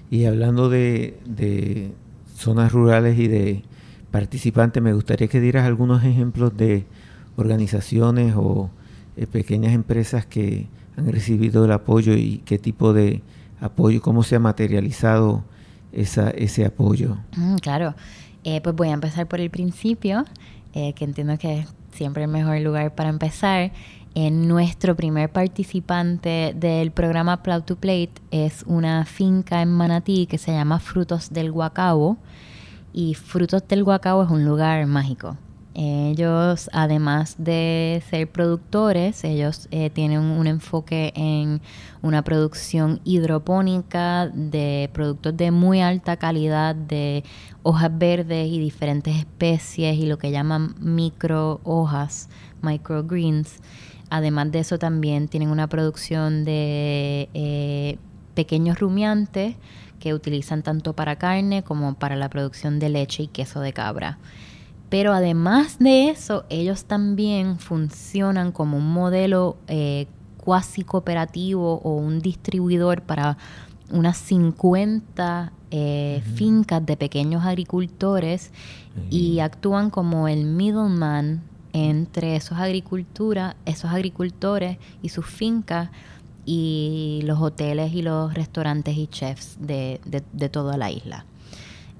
Y 0.09 0.25
hablando 0.25 0.69
de, 0.69 1.19
de, 1.25 1.93
zonas 2.35 2.71
rurales 2.71 3.17
y 3.19 3.27
de 3.27 3.63
participantes, 4.11 4.81
me 4.81 4.93
gustaría 4.93 5.27
que 5.27 5.41
dieras 5.41 5.65
algunos 5.65 6.03
ejemplos 6.03 6.55
de 6.55 6.85
organizaciones 7.35 8.35
o 8.37 8.69
eh, 9.17 9.27
pequeñas 9.27 9.73
empresas 9.73 10.25
que 10.25 10.67
han 10.95 11.11
recibido 11.11 11.65
el 11.65 11.71
apoyo 11.71 12.13
y 12.13 12.37
qué 12.45 12.59
tipo 12.59 12.93
de 12.93 13.21
apoyo, 13.59 14.01
cómo 14.01 14.23
se 14.23 14.35
ha 14.35 14.39
materializado 14.39 15.43
esa, 15.91 16.29
ese 16.29 16.65
apoyo. 16.65 17.17
Mm, 17.35 17.55
claro, 17.55 17.95
eh, 18.43 18.61
pues 18.61 18.75
voy 18.75 18.89
a 18.89 18.93
empezar 18.93 19.27
por 19.27 19.41
el 19.41 19.49
principio, 19.49 20.25
eh, 20.73 20.93
que 20.93 21.05
entiendo 21.05 21.37
que 21.37 21.59
es 21.59 21.67
siempre 21.91 22.23
el 22.23 22.29
mejor 22.29 22.59
lugar 22.61 22.93
para 22.93 23.09
empezar. 23.09 23.71
En 24.13 24.47
nuestro 24.47 24.95
primer 24.95 25.31
participante 25.31 26.53
del 26.55 26.91
programa 26.91 27.43
Plow 27.43 27.61
to 27.61 27.75
Plate 27.75 28.13
es 28.31 28.63
una 28.67 29.05
finca 29.05 29.61
en 29.61 29.69
Manatí 29.69 30.25
que 30.25 30.37
se 30.37 30.51
llama 30.51 30.79
Frutos 30.79 31.31
del 31.31 31.51
Guacabo. 31.51 32.17
Y 32.93 33.13
Frutos 33.13 33.67
del 33.67 33.83
Guacabo 33.83 34.23
es 34.23 34.29
un 34.29 34.43
lugar 34.43 34.87
mágico. 34.87 35.37
Ellos, 35.79 36.71
además 36.73 37.35
de 37.37 38.01
ser 38.09 38.31
productores, 38.31 39.23
ellos 39.23 39.67
eh, 39.69 39.91
tienen 39.91 40.21
un 40.21 40.47
enfoque 40.47 41.13
en 41.15 41.61
una 42.01 42.23
producción 42.23 42.99
hidropónica 43.03 44.27
de 44.27 44.89
productos 44.91 45.37
de 45.37 45.51
muy 45.51 45.81
alta 45.81 46.17
calidad, 46.17 46.73
de 46.73 47.23
hojas 47.61 47.95
verdes 47.95 48.47
y 48.47 48.57
diferentes 48.57 49.17
especies 49.17 49.99
y 49.99 50.07
lo 50.07 50.17
que 50.17 50.31
llaman 50.31 50.73
micro 50.79 51.61
hojas, 51.63 52.27
microgreens. 52.63 53.57
Además 54.09 54.51
de 54.51 54.59
eso, 54.61 54.79
también 54.79 55.27
tienen 55.27 55.51
una 55.51 55.67
producción 55.67 56.43
de 56.43 57.29
eh, 57.35 57.99
pequeños 58.33 58.79
rumiantes 58.79 59.57
que 59.99 60.15
utilizan 60.15 60.63
tanto 60.63 60.93
para 60.93 61.17
carne 61.17 61.63
como 61.63 61.93
para 61.93 62.15
la 62.15 62.29
producción 62.31 62.79
de 62.79 62.89
leche 62.89 63.21
y 63.21 63.27
queso 63.27 63.59
de 63.59 63.73
cabra. 63.73 64.17
Pero 64.89 65.13
además 65.13 65.79
de 65.79 66.09
eso, 66.09 66.45
ellos 66.49 66.85
también 66.85 67.59
funcionan 67.59 68.51
como 68.51 68.77
un 68.77 68.91
modelo 68.93 69.57
eh, 69.67 70.07
cuasi 70.37 70.83
cooperativo 70.83 71.81
o 71.83 71.95
un 71.95 72.19
distribuidor 72.19 73.01
para 73.01 73.37
unas 73.91 74.17
50 74.17 75.51
eh, 75.71 76.23
fincas 76.35 76.85
de 76.85 76.95
pequeños 76.95 77.45
agricultores 77.45 78.51
y 79.09 79.39
actúan 79.39 79.89
como 79.89 80.27
el 80.27 80.45
middleman 80.45 81.41
entre 81.73 82.35
esos, 82.35 82.57
agricultura, 82.57 83.57
esos 83.65 83.91
agricultores 83.91 84.77
y 85.01 85.09
sus 85.09 85.25
fincas 85.25 85.89
y 86.45 87.21
los 87.25 87.39
hoteles 87.39 87.93
y 87.93 88.01
los 88.01 88.33
restaurantes 88.33 88.97
y 88.97 89.07
chefs 89.07 89.57
de 89.59 90.49
toda 90.51 90.77
la 90.77 90.89
isla. 90.89 91.25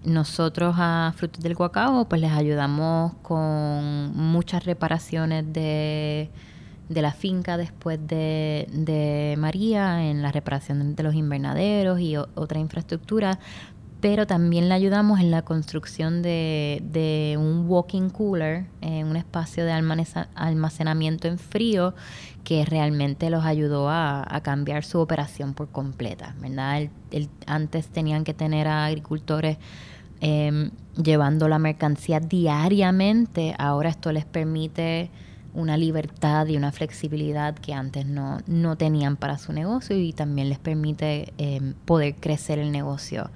Nosotros 0.07 0.73
a 0.77 1.13
Frutos 1.17 1.43
del 1.43 1.53
Guacao 1.53 2.07
pues 2.07 2.21
les 2.21 2.31
ayudamos 2.31 3.13
con 3.23 4.15
muchas 4.15 4.63
reparaciones 4.63 5.51
de, 5.51 6.29
la 6.87 7.11
finca 7.11 7.57
después 7.57 7.99
de, 8.07 9.35
María, 9.37 10.09
en 10.09 10.21
la 10.21 10.31
reparación 10.31 10.95
de 10.95 11.03
los 11.03 11.13
invernaderos 11.13 11.99
y 11.99 12.15
otra 12.15 12.57
infraestructura, 12.57 13.37
pero 13.99 14.25
también 14.25 14.69
le 14.69 14.75
ayudamos 14.75 15.19
en 15.19 15.29
la 15.29 15.41
construcción 15.41 16.21
de, 16.21 17.35
un 17.37 17.65
walking 17.67 18.09
cooler, 18.09 18.65
en 18.79 19.07
un 19.07 19.17
espacio 19.17 19.65
de 19.65 19.73
almacenamiento 19.73 21.27
en 21.27 21.37
frío 21.37 21.95
que 22.45 22.63
realmente 22.63 23.29
los 23.29 23.43
ayudó 23.43 23.89
a, 23.89 24.39
cambiar 24.41 24.85
su 24.85 24.99
operación 24.99 25.53
por 25.53 25.67
completa, 25.67 26.33
¿verdad? 26.39 26.87
antes 27.45 27.89
tenían 27.89 28.23
que 28.23 28.33
tener 28.33 28.69
a 28.69 28.85
agricultores 28.85 29.57
em, 30.21 30.71
llevando 31.01 31.47
la 31.47 31.59
mercancía 31.59 32.19
diariamente, 32.19 33.55
ahora 33.57 33.89
esto 33.89 34.11
les 34.11 34.25
permite 34.25 35.09
una 35.53 35.77
libertad 35.77 36.47
y 36.47 36.57
una 36.57 36.71
flexibilidad 36.71 37.55
que 37.55 37.73
antes 37.73 38.05
no, 38.05 38.39
no 38.45 38.75
tenían 38.75 39.15
para 39.15 39.37
su 39.37 39.53
negocio 39.53 39.97
y 39.97 40.13
también 40.13 40.49
les 40.49 40.59
permite 40.59 41.33
em, 41.37 41.73
poder 41.85 42.15
crecer 42.15 42.59
el 42.59 42.71
negocio. 42.71 43.29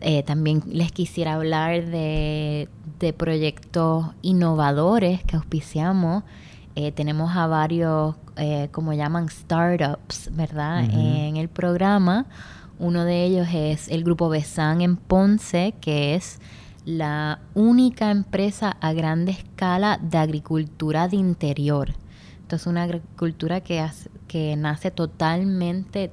Eh, 0.00 0.22
también 0.22 0.62
les 0.66 0.92
quisiera 0.92 1.34
hablar 1.34 1.86
de, 1.86 2.68
de 3.00 3.12
proyectos 3.12 4.06
innovadores 4.22 5.24
que 5.24 5.34
auspiciamos 5.34 6.22
eh, 6.80 6.92
tenemos 6.92 7.36
a 7.36 7.48
varios, 7.48 8.14
eh, 8.36 8.68
como 8.70 8.92
llaman, 8.92 9.28
startups, 9.28 10.30
¿verdad? 10.30 10.84
En 10.84 11.36
el 11.36 11.48
programa. 11.48 12.26
Uno 12.78 13.04
de 13.04 13.24
ellos 13.24 13.48
es 13.52 13.88
el 13.88 14.04
grupo 14.04 14.28
Besan 14.28 14.80
en 14.82 14.96
Ponce, 14.96 15.74
que 15.80 16.14
es 16.14 16.38
la 16.84 17.40
única 17.54 18.10
empresa 18.10 18.76
a 18.80 18.92
grande 18.92 19.32
escala 19.32 19.98
de 20.00 20.18
agricultura 20.18 21.08
de 21.08 21.16
interior. 21.16 21.94
Entonces, 22.40 22.66
una 22.68 22.84
agricultura 22.84 23.60
que, 23.62 23.84
que 24.28 24.56
nace 24.56 24.90
totalmente 24.90 26.12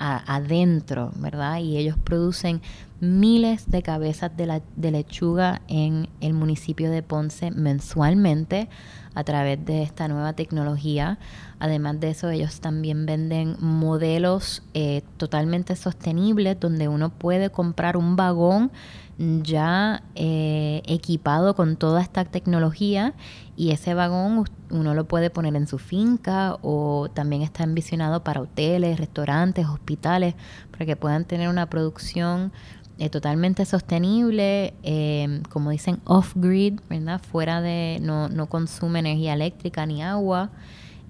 adentro, 0.00 1.12
¿verdad? 1.16 1.58
Y 1.58 1.76
ellos 1.76 1.96
producen 2.02 2.62
miles 3.00 3.70
de 3.70 3.82
cabezas 3.82 4.36
de, 4.36 4.62
de 4.76 4.90
lechuga 4.90 5.62
en 5.68 6.08
el 6.20 6.32
municipio 6.32 6.90
de 6.90 7.02
Ponce 7.02 7.50
mensualmente 7.50 8.68
a 9.14 9.24
través 9.24 9.64
de 9.64 9.82
esta 9.82 10.08
nueva 10.08 10.32
tecnología. 10.34 11.18
Además 11.58 12.00
de 12.00 12.10
eso, 12.10 12.30
ellos 12.30 12.60
también 12.60 13.06
venden 13.06 13.56
modelos 13.60 14.62
eh, 14.74 15.02
totalmente 15.16 15.76
sostenibles 15.76 16.58
donde 16.58 16.88
uno 16.88 17.10
puede 17.10 17.50
comprar 17.50 17.96
un 17.96 18.16
vagón 18.16 18.70
ya 19.20 20.02
eh, 20.14 20.80
equipado 20.86 21.54
con 21.54 21.76
toda 21.76 22.00
esta 22.00 22.24
tecnología 22.24 23.12
y 23.54 23.70
ese 23.70 23.92
vagón 23.92 24.46
uno 24.70 24.94
lo 24.94 25.04
puede 25.08 25.28
poner 25.28 25.56
en 25.56 25.66
su 25.66 25.78
finca 25.78 26.56
o 26.62 27.10
también 27.12 27.42
está 27.42 27.64
envisionado 27.64 28.24
para 28.24 28.40
hoteles, 28.40 28.98
restaurantes, 28.98 29.66
hospitales, 29.66 30.34
para 30.70 30.86
que 30.86 30.96
puedan 30.96 31.26
tener 31.26 31.50
una 31.50 31.68
producción 31.68 32.50
eh, 32.98 33.10
totalmente 33.10 33.66
sostenible, 33.66 34.72
eh, 34.82 35.42
como 35.50 35.70
dicen, 35.70 36.00
off-grid, 36.04 36.80
¿verdad? 36.88 37.20
Fuera 37.20 37.60
de, 37.60 37.98
no, 38.00 38.30
no 38.30 38.46
consume 38.46 39.00
energía 39.00 39.34
eléctrica 39.34 39.84
ni 39.84 40.02
agua, 40.02 40.50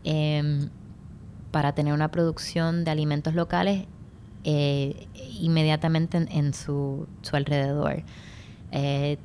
em, 0.02 0.68
para 1.52 1.74
tener 1.74 1.92
una 1.92 2.10
producción 2.10 2.84
de 2.84 2.90
alimentos 2.90 3.34
locales 3.34 3.86
eh, 4.44 5.06
inmediatamente 5.40 6.26
en, 6.30 6.54
su, 6.54 7.06
su, 7.22 7.36
alrededor. 7.36 8.02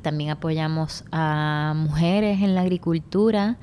también 0.02 0.32
apoyamos 0.32 1.04
a 1.12 1.74
mujeres 1.76 2.42
en 2.42 2.56
la 2.56 2.62
agricultura 2.62 3.58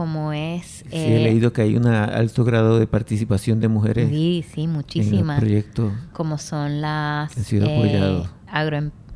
como 0.00 0.32
es... 0.32 0.84
Sí, 0.88 0.96
he 0.96 1.20
eh, 1.20 1.24
leído 1.24 1.52
que 1.52 1.60
hay 1.60 1.76
un 1.76 1.86
alto 1.86 2.42
grado 2.44 2.78
de 2.78 2.86
participación 2.86 3.60
de 3.60 3.68
mujeres. 3.68 4.08
Sí, 4.08 4.44
sí, 4.54 4.66
muchísimas. 4.66 5.36
En 5.36 5.40
proyectos. 5.40 5.92
Como 6.12 6.38
son 6.38 6.80
las 6.80 7.52
eh, 7.52 8.22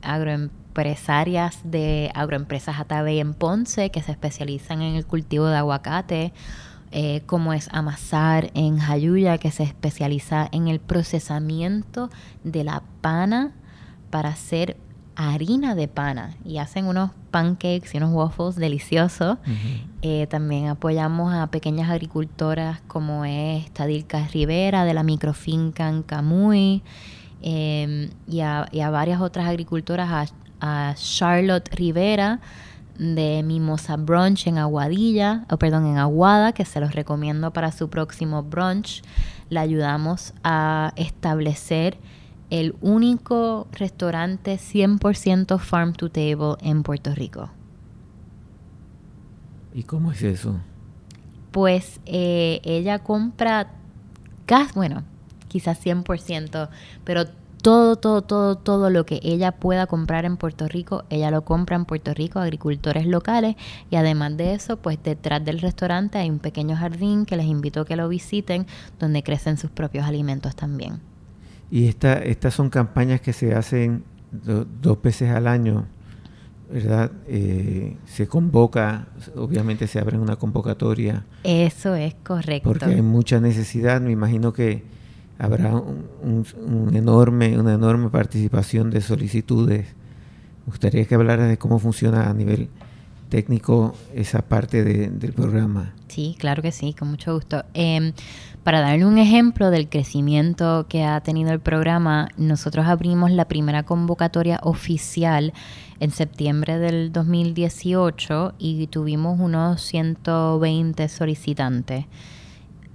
agroempresarias 0.03 1.61
de 1.65 2.11
agroempresas 2.15 2.79
Atabey 2.79 3.19
en 3.19 3.33
Ponce, 3.33 3.91
que 3.91 4.03
se 4.03 4.13
especializan 4.13 4.83
en 4.83 4.97
el 4.97 5.07
cultivo 5.07 5.47
de 5.47 5.57
aguacate. 5.57 6.35
Eh, 6.97 7.23
como 7.27 7.53
es 7.53 7.69
Amasar 7.73 8.53
en 8.55 8.79
Jayuya, 8.79 9.39
que 9.39 9.51
se 9.51 9.65
especializa 9.65 10.49
en 10.53 10.69
el 10.69 10.79
procesamiento 10.79 12.09
de 12.45 12.63
la 12.63 12.85
pana 13.01 13.51
para 14.11 14.29
hacer 14.29 14.77
harina 15.17 15.75
de 15.75 15.89
pana 15.89 16.37
y 16.45 16.59
hacen 16.59 16.87
unos 16.87 17.11
pancakes 17.33 17.89
y 17.93 17.97
unos 17.97 18.13
waffles 18.13 18.55
deliciosos. 18.55 19.39
Eh, 20.03 20.29
también 20.29 20.69
apoyamos 20.69 21.35
a 21.35 21.49
pequeñas 21.49 21.91
agricultoras 21.91 22.81
como 22.87 23.25
es 23.25 23.69
Tadilca 23.73 24.29
Rivera 24.29 24.85
de 24.85 24.95
la 24.95 25.03
microfinca 25.03 25.89
en 25.89 26.05
Camuy 26.05 26.85
em, 27.43 28.09
y, 28.29 28.39
a, 28.39 28.69
varias 28.93 29.21
otras 29.21 29.49
agricultoras, 29.49 30.33
a, 30.61 30.95
Charlotte 30.95 31.69
Rivera 31.75 32.39
de 32.99 33.43
Mimosa 33.43 33.97
Brunch 33.97 34.47
en 34.47 34.59
Aguadilla, 34.59 35.47
o 35.51 35.59
perdón, 35.59 35.87
en 35.87 35.99
Aguada, 35.99 36.53
que 36.53 36.65
se 36.65 36.81
los 36.81 36.95
recomiendo 36.95 37.53
para 37.53 37.73
su 37.73 37.89
próximo 37.89 38.43
brunch. 38.43 39.03
La 39.51 39.63
ayudamos 39.63 40.33
a 40.43 40.93
establecer 40.97 41.99
el 42.51 42.77
único 42.81 43.67
restaurante 43.73 44.57
100% 44.57 45.59
farm 45.59 45.93
to 45.93 46.11
table 46.11 46.57
en 46.61 46.83
Puerto 46.83 47.15
Rico. 47.15 47.51
¿Y 49.75 49.83
cómo 49.83 50.13
es 50.13 50.23
eso? 50.23 50.61
Pues 51.51 52.01
eh, 52.07 52.61
ella 52.63 53.01
compra 53.01 53.73
gas, 54.47 54.73
bueno, 54.75 55.03
quizás 55.49 55.85
100%, 55.85 56.69
pero 57.05 57.25
todo, 57.65 57.97
todo, 57.97 58.21
todo, 58.21 58.59
todo 58.59 58.91
lo 58.91 59.07
que 59.07 59.21
ella 59.23 59.53
pueda 59.53 59.87
comprar 59.87 60.27
en 60.27 60.37
Puerto 60.37 60.69
Rico, 60.69 61.05
ella 61.09 61.31
lo 61.31 61.47
compra 61.47 61.77
en 61.77 61.87
Puerto 61.87 62.13
Rico, 62.13 62.39
agricultores 62.39 63.07
locales, 63.07 63.57
y 63.91 63.97
además 63.97 64.37
de 64.37 64.53
eso, 64.53 64.77
pues 64.77 64.99
detrás 65.03 65.43
del 65.43 65.61
restaurante 65.61 66.19
hay 66.19 66.29
un 66.29 66.41
pequeño 66.41 66.77
jardín 66.77 67.25
que 67.25 67.39
les 67.39 67.47
invito 67.47 67.81
a 67.81 67.87
que 67.87 67.97
lo 67.97 68.07
visiten, 68.07 68.67
donde 69.01 69.23
crecen 69.23 69.57
sus 69.57 69.71
propios 69.71 70.05
alimentos 70.05 70.55
también. 70.55 71.01
Y 71.71 71.89
esta, 71.89 72.19
estas 72.19 72.53
son 72.53 72.69
campañas 72.69 73.23
que 73.23 73.33
se 73.33 73.55
hacen 73.55 74.05
dos 74.83 75.01
veces 75.01 75.31
al 75.31 75.47
año, 75.47 75.87
¿verdad? 76.71 77.13
Eh, 77.27 77.97
se 78.05 78.29
convoca, 78.29 79.07
obviamente 79.37 79.87
se 79.87 79.99
abre 79.99 80.19
una 80.19 80.37
convocatoria. 80.37 81.25
Eso 81.45 81.95
es 81.95 82.15
correcto. 82.17 82.69
Porque 82.69 82.85
hay 82.85 83.01
mucha 83.01 83.41
necesidad, 83.41 84.03
me 84.03 84.11
imagino 84.11 84.53
que 84.53 84.85
habrá 85.39 85.75
un, 85.75 86.91
enorme, 86.95 87.59
una 87.59 87.75
enorme 87.75 88.11
participación 88.11 88.91
de 88.91 89.01
solicitudes. 89.01 89.87
Me 90.67 90.71
gustaría 90.71 91.05
que 91.05 91.15
hablara 91.15 91.47
de 91.47 91.59
cómo 91.59 91.79
funciona 91.79 92.29
a 92.29 92.35
nivel 92.35 92.69
técnico 93.29 93.95
esa 94.15 94.43
parte 94.43 94.85
del 94.85 95.33
programa. 95.33 95.93
Sí, 96.09 96.37
claro 96.39 96.63
que 96.63 96.71
sí, 96.71 96.95
con 96.95 97.09
mucho 97.09 97.35
gusto. 97.35 97.65
Em, 97.75 98.13
para 98.63 98.81
darle 98.81 99.05
un 99.05 99.19
ejemplo 99.19 99.71
del 99.71 99.89
crecimiento 99.89 100.87
que 100.89 101.03
ha 101.03 101.21
tenido 101.21 101.53
el 101.53 101.61
programa, 101.61 102.29
nosotros 102.37 102.87
abrimos 102.87 103.31
la 103.31 103.47
primera 103.47 103.83
convocatoria 103.83 104.61
oficial 104.63 105.53
en 106.01 106.11
septiembre 106.13 106.79
del 106.79 107.13
2018 107.13 108.55
y 108.59 108.87
tuvimos 108.87 109.41
unos 109.41 109.83
120 109.83 111.09
solicitantes. 111.09 112.07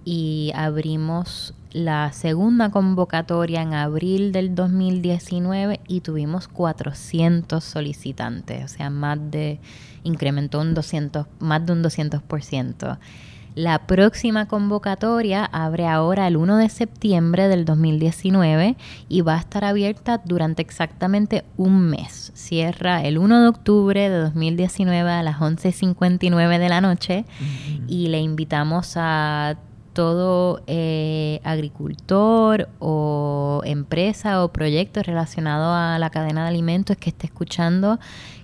Y 0.06 0.52
abrimos 0.56 1.54
la 1.72 2.12
segunda 2.14 2.72
convocatoria 2.72 3.62
en 3.62 3.74
abril 3.74 4.32
del 4.32 4.56
2019 4.56 5.82
y 5.88 6.02
tuvimos 6.02 6.48
400 6.48 7.64
solicitantes, 7.64 8.66
o 8.66 8.68
sea, 8.68 8.90
más 8.90 9.20
de 9.30 9.60
incrementó 10.04 10.62
un 10.62 10.74
200, 10.74 11.28
más 11.40 11.66
de 11.66 11.74
un 11.74 11.84
200%. 11.84 12.98
La 13.56 13.88
próxima 13.88 14.48
convocatoria 14.48 15.44
abre 15.44 15.88
ahora 15.88 16.28
el 16.28 16.38
1 16.38 16.58
de 16.58 16.70
septiembre 16.70 17.48
del 17.48 17.66
2019 17.66 18.78
y 19.10 19.22
va 19.22 19.36
a 19.36 19.40
estar 19.40 19.66
abierta 19.66 20.22
durante 20.24 20.62
exactamente 20.62 21.44
un 21.58 21.82
mes. 21.82 22.32
Cierra 22.36 23.04
el 23.04 23.18
1 23.18 23.42
de 23.42 23.48
octubre 23.48 24.10
de 24.10 24.18
2019 24.18 25.10
a 25.10 25.24
las 25.24 25.40
11.59 25.40 26.60
de 26.60 26.70
la 26.70 26.80
noche 26.80 27.26
y 27.88 28.08
le 28.08 28.20
invitamos 28.20 28.94
a 28.96 29.58
todo 30.00 30.62
eh, 30.66 31.42
agricultor 31.44 32.70
o 32.80 33.62
empresa 33.66 34.46
o 34.46 34.48
proyecto 34.48 35.04
relacionado 35.04 35.74
a 35.74 36.00
la 36.00 36.10
cadena 36.10 36.44
de 36.44 36.48
alimentos 36.48 36.96
que 36.96 37.10
esté 37.10 37.28
escuchando 37.28 38.00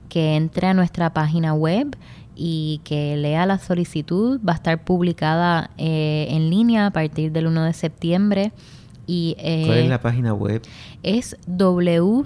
que 0.10 0.36
entre 0.36 0.68
a 0.68 0.74
nuestra 0.74 1.14
página 1.14 1.54
web 1.54 1.96
y 2.36 2.82
que 2.84 3.16
lea 3.16 3.46
la 3.46 3.58
solicitud. 3.58 4.42
Va 4.46 4.52
a 4.52 4.56
estar 4.56 4.84
publicada 4.84 5.70
eh, 5.78 6.28
en 6.30 6.50
línea 6.50 6.88
a 6.88 6.92
partir 6.92 7.32
del 7.32 7.48
1 7.48 7.64
de 7.64 7.72
septiembre. 7.72 8.52
Y, 9.08 9.38
eh, 9.40 9.64
¿Cuál 9.66 9.78
es 9.78 9.88
la 9.90 10.02
página 10.02 10.34
web? 10.34 10.62
Es 11.04 11.38
wck.org. 11.48 12.26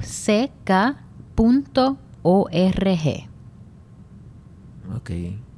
Ok. 4.96 5.12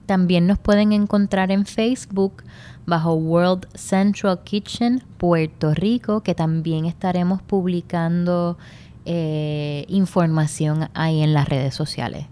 También 0.08 0.46
nos 0.46 0.60
pueden 0.60 0.92
encontrar 0.92 1.52
en 1.52 1.66
Facebook 1.66 2.44
bajo 2.86 3.14
World 3.14 3.68
Central 3.76 4.40
Kitchen 4.44 5.04
Puerto 5.18 5.74
Rico, 5.74 6.22
que 6.22 6.36
también 6.36 6.86
estaremos 6.86 7.42
publicando 7.42 8.58
eh, 9.06 9.86
información 9.88 10.90
ahí 10.94 11.22
en 11.22 11.34
las 11.34 11.50
redes 11.50 11.74
sociales. 11.74 12.28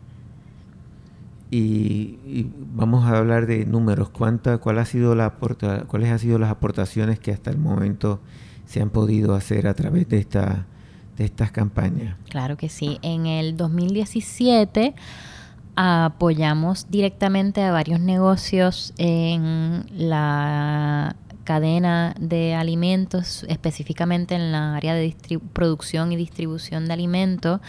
Y, 1.52 2.48
vamos 2.76 3.06
a 3.06 3.18
hablar 3.18 3.48
de 3.48 3.66
números. 3.66 4.10
¿Cuánta, 4.10 4.60
cuál 4.60 4.78
ha 4.78 4.86
sido 4.86 5.16
la 5.16 5.32
¿Cuáles 5.88 6.12
han 6.12 6.20
sido 6.20 6.38
las 6.38 6.52
aportaciones 6.52 7.20
que 7.20 7.32
hasta 7.32 7.50
el 7.50 7.58
momento 7.58 8.20
se 8.66 8.82
han 8.82 8.92
podido 8.92 9.34
hacer 9.34 9.68
a 9.68 9.74
través 9.74 10.08
de, 10.10 10.20
esta, 10.20 10.68
de 11.18 11.26
estas 11.26 11.52
campañas? 11.52 12.16
Claro 12.30 12.56
que 12.56 12.70
sí. 12.70 13.00
En 13.02 13.26
el 13.26 13.58
2017 13.58 14.94
apoyamos 15.82 16.88
directamente 16.89 17.63
a 17.63 17.72
varios 17.72 18.02
negocios 18.02 18.94
en 18.98 19.86
la 19.94 21.15
cadena 21.46 22.13
de 22.20 22.54
alimentos, 22.54 23.46
específicamente 23.48 24.36
en 24.36 24.52
la 24.52 24.76
área 24.76 24.94
de 24.94 25.15
producción 25.54 26.12
y 26.12 26.18
distribución 26.18 26.86
de 26.88 26.94
alimentos, 26.94 27.62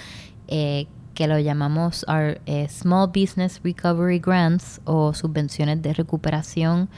eh, 0.49 0.88
que 1.14 1.29
lo 1.29 1.38
llamamos 1.38 2.05
our, 2.09 2.40
eh, 2.46 2.66
Small 2.68 3.12
Business 3.14 3.61
Recovery 3.62 4.18
Grants 4.18 4.81
o 4.87 5.14
subvenciones 5.14 5.81
de 5.81 5.94
recuperación. 5.94 6.88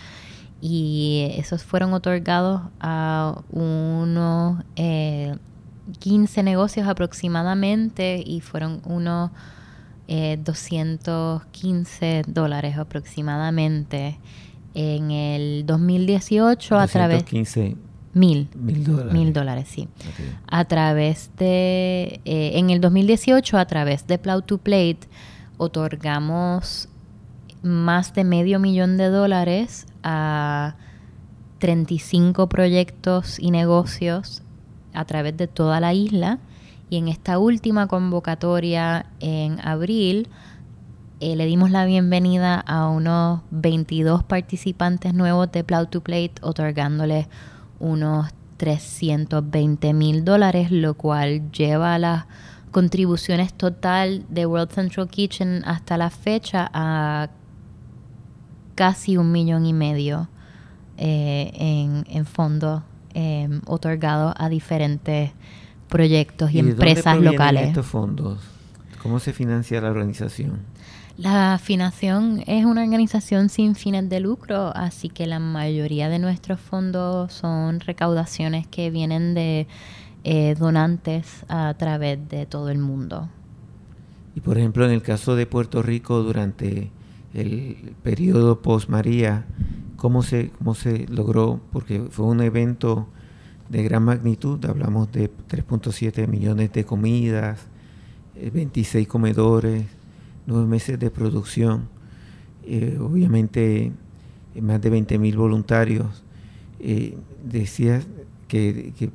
Y 0.62 1.34
esos 1.36 1.62
fueron 1.62 1.92
otorgados 1.92 2.62
a 2.80 3.42
unos 3.50 4.64
15 5.98 6.40
eh, 6.40 6.42
negocios 6.42 6.88
aproximadamente 6.88 8.22
y 8.24 8.40
fueron 8.40 8.80
unos 8.86 9.30
215 10.42 12.24
dólares 12.26 12.76
aproximadamente 12.76 14.18
en 14.74 15.10
el 15.10 15.64
2018 15.66 16.78
a 16.78 16.86
través... 16.86 17.24
Mil. 18.14 18.48
Mil 18.54 18.84
dólares. 18.84 19.12
Mil 19.12 19.32
dólares, 19.32 19.68
sí. 19.68 19.88
A 20.46 20.66
través 20.66 21.30
de... 21.38 22.20
Eh, 22.24 22.58
en 22.58 22.68
el 22.68 22.80
2018, 22.80 23.56
a 23.56 23.64
través 23.66 24.06
de 24.06 24.18
Plow 24.18 24.42
to 24.42 24.58
Plate, 24.58 25.00
otorgamos 25.56 26.90
más 27.62 28.12
de 28.12 28.24
medio 28.24 28.58
millón 28.58 28.98
de 28.98 29.08
dólares 29.08 29.86
a 30.02 30.76
35 31.58 32.48
proyectos 32.48 33.38
y 33.38 33.50
negocios 33.50 34.42
a 34.92 35.04
través 35.04 35.36
de 35.36 35.46
toda 35.46 35.80
la 35.80 35.94
isla. 35.94 36.38
Y 36.92 36.98
en 36.98 37.08
esta 37.08 37.38
última 37.38 37.86
convocatoria 37.86 39.06
en 39.18 39.66
abril 39.66 40.28
eh, 41.20 41.36
le 41.36 41.46
dimos 41.46 41.70
la 41.70 41.86
bienvenida 41.86 42.60
a 42.60 42.86
unos 42.88 43.40
22 43.50 44.24
participantes 44.24 45.14
nuevos 45.14 45.50
de 45.52 45.64
Plow 45.64 45.86
to 45.86 46.02
Plate, 46.02 46.34
otorgándoles 46.42 47.28
unos 47.80 48.28
320 48.58 49.94
mil 49.94 50.22
dólares, 50.26 50.70
lo 50.70 50.92
cual 50.92 51.50
lleva 51.50 51.98
las 51.98 52.26
contribuciones 52.72 53.54
total 53.54 54.26
de 54.28 54.44
World 54.44 54.72
Central 54.72 55.08
Kitchen 55.08 55.62
hasta 55.64 55.96
la 55.96 56.10
fecha 56.10 56.70
a 56.74 57.30
casi 58.74 59.16
un 59.16 59.32
millón 59.32 59.64
y 59.64 59.72
medio 59.72 60.28
eh, 60.98 62.04
en, 62.06 62.26
fondos 62.26 62.82
eh, 63.14 63.48
otorgados 63.64 64.34
a 64.36 64.50
diferentes 64.50 65.30
proyectos 65.92 66.50
y, 66.52 66.58
empresas 66.58 67.20
locales. 67.20 67.68
estos 67.68 67.86
fondos? 67.86 68.40
¿Cómo 69.02 69.20
se 69.20 69.32
financia 69.32 69.80
la 69.80 69.90
organización? 69.90 70.60
La 71.18 71.54
afinación 71.54 72.42
es 72.46 72.64
una 72.64 72.82
organización 72.82 73.50
sin 73.50 73.74
fines 73.74 74.08
de 74.08 74.18
lucro, 74.20 74.72
así 74.74 75.10
que 75.10 75.26
la 75.26 75.38
mayoría 75.38 76.08
de 76.08 76.18
nuestros 76.18 76.58
fondos 76.58 77.32
son 77.32 77.80
recaudaciones 77.80 78.66
que 78.66 78.90
vienen 78.90 79.34
de 79.34 79.66
eh, 80.24 80.54
donantes 80.58 81.44
a 81.48 81.74
través 81.74 82.18
de 82.30 82.46
todo 82.46 82.70
el 82.70 82.78
mundo. 82.78 83.28
Y 84.34 84.40
por 84.40 84.56
ejemplo, 84.56 84.86
en 84.86 84.92
el 84.92 85.02
caso 85.02 85.36
de 85.36 85.44
Puerto 85.44 85.82
Rico, 85.82 86.22
durante 86.22 86.90
el 87.34 87.94
periodo 88.02 88.62
post-María, 88.62 89.44
¿cómo 89.96 90.22
se, 90.22 90.50
¿cómo 90.50 90.74
se 90.74 91.06
logró? 91.08 91.60
Porque 91.70 92.06
fue 92.10 92.24
un 92.24 92.40
evento 92.40 93.08
de 93.72 93.82
gran 93.82 94.02
magnitud, 94.04 94.62
hablamos 94.66 95.10
de 95.12 95.30
3.7 95.48 96.28
millones 96.28 96.74
de 96.74 96.84
comidas, 96.84 97.58
26 98.52 99.06
eh, 99.06 99.08
comedores, 99.08 99.86
nueve 100.46 100.66
meses 100.66 100.98
de 100.98 101.10
producción, 101.10 101.88
eh, 102.64 102.98
obviamente 103.00 103.92
eh, 104.54 104.60
más 104.60 104.78
de 104.82 104.90
20 104.90 105.18
mil 105.18 105.38
voluntarios. 105.38 106.22
Eh, 106.80 107.16
decías 107.42 108.06
que, 108.46 108.92
que 108.98 109.08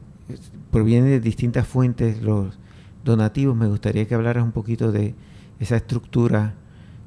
provienen 0.72 1.12
de 1.12 1.20
distintas 1.20 1.67
fuentes 1.67 2.24
los 2.24 2.58
donativos. 3.06 3.56
Me 3.56 3.67
gustaría 3.67 4.08
que 4.08 4.15
hablaras 4.15 4.43
un 4.43 4.54
poquito 4.54 4.91
de 4.91 5.13
esa 5.60 5.76
estructura 5.76 6.56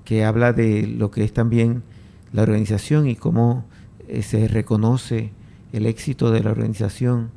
que 0.04 0.24
habla 0.24 0.52
de 0.52 0.86
lo 0.86 1.10
que 1.10 1.24
es 1.24 1.32
también 1.32 1.82
la 2.32 2.42
organización 2.42 3.08
y 3.08 3.16
cómo 3.16 3.64
se 4.22 4.46
reconoce 4.46 5.32
el 5.72 5.86
éxito 5.86 6.30
de 6.30 6.42
la 6.42 6.50
organización, 6.50 7.30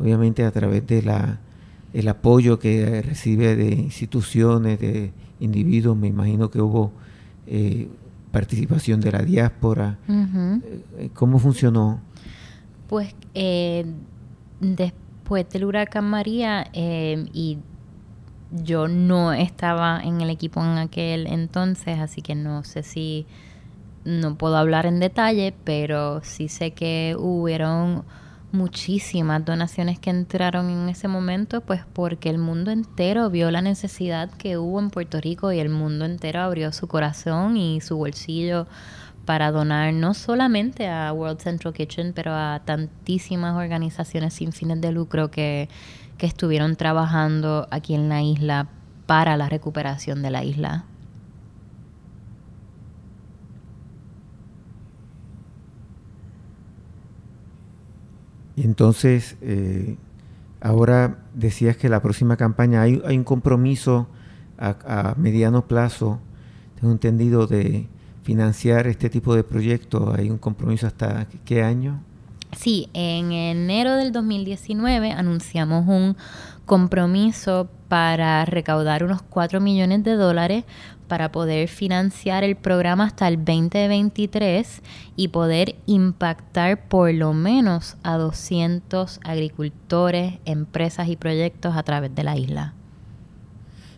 obviamente 0.00 0.44
a 0.44 0.50
través 0.50 0.86
de 0.86 1.02
la 1.02 1.40
el 1.92 2.08
apoyo 2.08 2.58
que 2.58 3.02
recibe 3.02 3.56
de 3.56 3.72
instituciones, 3.72 4.78
de 4.78 5.12
individuos, 5.40 5.96
me 5.96 6.08
imagino 6.08 6.50
que 6.50 6.60
hubo 6.60 6.92
eh, 7.46 7.88
participación 8.30 9.00
de 9.00 9.12
la 9.12 9.22
diáspora. 9.22 9.98
Eh, 10.08 11.10
¿Cómo 11.14 11.38
funcionó? 11.38 12.00
Pues 12.88 13.14
eh, 13.34 13.86
después 14.60 15.48
del 15.48 15.64
huracán 15.64 16.04
María 16.04 16.68
y 16.72 17.58
yo 18.52 18.88
no 18.88 19.32
estaba 19.32 20.00
en 20.02 20.20
el 20.20 20.30
equipo 20.30 20.60
en 20.60 20.78
aquel 20.78 21.26
entonces, 21.26 21.98
así 21.98 22.22
que 22.22 22.34
no 22.34 22.62
sé 22.64 22.82
si 22.82 23.26
no 24.04 24.36
puedo 24.36 24.56
hablar 24.56 24.86
en 24.86 25.00
detalle, 25.00 25.54
pero 25.64 26.20
sí 26.22 26.48
sé 26.48 26.72
que 26.72 27.16
hubieron 27.18 28.04
muchísimas 28.52 29.44
donaciones 29.44 29.98
que 29.98 30.10
entraron 30.10 30.70
en 30.70 30.88
ese 30.88 31.08
momento, 31.08 31.60
pues 31.60 31.82
porque 31.92 32.30
el 32.30 32.38
mundo 32.38 32.70
entero 32.70 33.30
vio 33.30 33.50
la 33.50 33.62
necesidad 33.62 34.30
que 34.30 34.58
hubo 34.58 34.80
en 34.80 34.90
Puerto 34.90 35.20
Rico 35.20 35.52
y 35.52 35.58
el 35.58 35.68
mundo 35.68 36.04
entero 36.04 36.40
abrió 36.40 36.72
su 36.72 36.88
corazón 36.88 37.56
y 37.56 37.80
su 37.80 37.96
bolsillo 37.96 38.66
para 39.24 39.52
donar 39.52 39.92
no 39.92 40.14
solamente 40.14 40.88
a 40.88 41.12
World 41.12 41.40
Central 41.40 41.74
Kitchen, 41.74 42.12
pero 42.12 42.34
a 42.34 42.62
tantísimas 42.64 43.56
organizaciones 43.56 44.34
sin 44.34 44.52
fines 44.52 44.80
de 44.80 44.92
lucro 44.92 45.30
que, 45.30 45.68
que 46.18 46.26
estuvieron 46.26 46.76
trabajando 46.76 47.68
aquí 47.70 47.94
en 47.94 48.08
la 48.08 48.22
isla 48.22 48.68
para 49.06 49.36
la 49.36 49.48
recuperación 49.48 50.22
de 50.22 50.30
la 50.30 50.44
isla. 50.44 50.84
Entonces, 58.62 59.36
eh, 59.40 59.96
ahora 60.60 61.18
decías 61.34 61.76
que 61.76 61.88
la 61.88 62.02
próxima 62.02 62.36
campaña 62.36 62.82
hay, 62.82 62.96
un 62.96 63.24
compromiso 63.24 64.08
a, 64.58 65.14
mediano 65.16 65.66
plazo, 65.66 66.20
tengo 66.78 66.92
entendido, 66.92 67.46
de 67.46 67.88
financiar 68.22 68.86
este 68.86 69.08
tipo 69.08 69.34
de 69.34 69.44
proyectos. 69.44 70.14
¿Hay 70.18 70.30
un 70.30 70.38
compromiso 70.38 70.86
hasta 70.86 71.26
qué 71.44 71.62
año? 71.62 72.02
Sí, 72.56 72.90
en 72.92 73.32
enero 73.32 73.94
del 73.94 74.12
2019 74.12 75.12
anunciamos 75.12 75.86
un 75.86 76.16
compromiso 76.66 77.68
para 77.88 78.44
recaudar 78.44 79.04
unos 79.04 79.22
4 79.22 79.60
millones 79.60 80.04
de 80.04 80.14
dólares 80.14 80.64
para 81.10 81.32
poder 81.32 81.66
financiar 81.66 82.44
el 82.44 82.54
programa 82.54 83.04
hasta 83.04 83.26
el 83.26 83.36
2023 83.38 84.80
y 85.16 85.26
poder 85.26 85.74
impactar 85.86 86.86
por 86.86 87.12
lo 87.12 87.32
menos 87.32 87.96
a 88.04 88.16
200 88.16 89.18
agricultores, 89.24 90.34
empresas 90.44 91.08
y 91.08 91.16
proyectos 91.16 91.76
a 91.76 91.82
través 91.82 92.14
de 92.14 92.22
la 92.22 92.36
isla. 92.36 92.74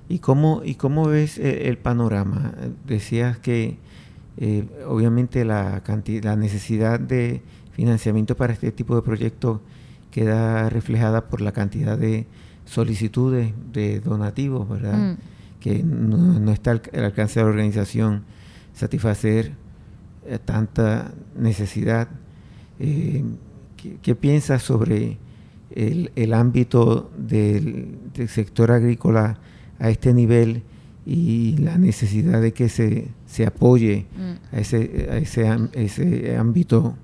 ¿Y 0.08 0.20
cómo, 0.20 0.62
y 0.64 0.76
cómo 0.76 1.06
ves 1.06 1.36
eh, 1.36 1.68
el, 1.68 1.76
panorama? 1.76 2.54
Decías 2.86 3.36
que 3.36 3.76
eh, 4.38 4.64
obviamente 4.88 5.44
la, 5.44 5.82
la 6.22 6.36
necesidad 6.36 6.98
de 6.98 7.42
financiamiento 7.72 8.38
para 8.38 8.54
este 8.54 8.72
tipo 8.72 8.96
de 8.96 9.02
proyectos 9.02 9.60
queda 10.10 10.70
reflejada 10.70 11.28
por 11.28 11.42
la 11.42 11.52
cantidad 11.52 11.98
de 11.98 12.26
solicitudes 12.64 13.52
de 13.70 14.00
donativos, 14.00 14.66
¿verdad? 14.66 14.96
Mm 14.96 15.31
que 15.62 15.82
no, 15.84 16.50
está 16.52 16.72
al, 16.72 16.82
alcance 17.04 17.38
de 17.38 17.44
la 17.44 17.50
organización 17.50 18.24
satisfacer 18.74 19.52
eh, 20.26 20.38
tanta 20.44 21.12
necesidad. 21.38 22.08
Eh, 22.80 23.24
¿qué, 24.02 24.14
piensas 24.16 24.62
sobre 24.62 25.18
el, 25.70 26.34
ámbito 26.34 27.12
del, 27.16 27.96
sector 28.26 28.72
agrícola 28.72 29.38
a 29.78 29.88
este 29.88 30.12
nivel 30.12 30.62
y 31.06 31.56
la 31.58 31.78
necesidad 31.78 32.40
de 32.40 32.52
que 32.52 32.68
se, 32.68 33.08
se 33.26 33.46
apoye 33.46 34.06
mm. 34.16 34.56
a, 34.56 34.60
ese, 34.60 35.08
a 35.10 35.16
ese, 35.18 35.68
ese 35.74 36.36
ámbito 36.36 36.96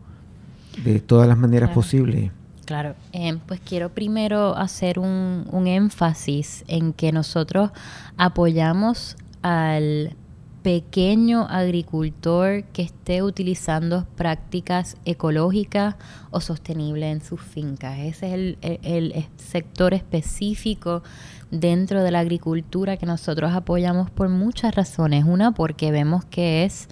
de 0.85 0.99
todas 0.99 1.29
las 1.29 1.39
maneras 1.39 1.71
posibles? 1.71 2.33
Claro, 2.69 2.97
em, 3.13 3.39
pues 3.39 3.61
quiero 3.61 3.89
primero 3.89 4.55
hacer 4.55 4.99
un, 4.99 5.67
énfasis 5.67 6.65
en 6.69 6.93
que 6.93 7.13
nosotros 7.13 7.71
apoyamos 8.19 9.17
al 9.41 10.15
pequeño 10.63 11.47
agricultor 11.49 12.65
que 12.65 12.83
esté 12.83 13.23
utilizando 13.23 14.07
prácticas 14.17 14.99
ecológicas 15.07 15.97
o 16.31 16.43
sostenibles 16.43 17.11
en 17.11 17.23
sus 17.23 17.41
fincas. 17.41 18.01
Ese 18.01 18.27
es 18.27 18.33
el, 18.35 18.59
el, 18.83 19.27
sector 19.39 19.95
específico 19.95 21.03
dentro 21.51 22.03
de 22.03 22.11
la 22.11 22.19
agricultura 22.19 22.99
que 22.99 23.07
nosotros 23.07 23.55
apoyamos 23.55 24.11
por 24.11 24.29
muchas 24.29 24.75
razones. 24.75 25.25
Una, 25.25 25.53
porque 25.53 25.91
vemos 25.91 26.27
que 26.27 26.67
es 26.67 26.87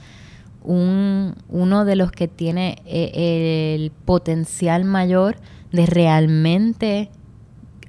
un, 0.67 1.35
uno 1.51 1.85
de 1.85 1.97
los 1.97 2.13
que 2.13 2.29
tiene 2.29 2.79
eh, 2.87 3.75
el 3.75 3.91
potencial 3.91 4.87
mayor 4.87 5.37
de 5.73 5.87
realmente 5.87 7.11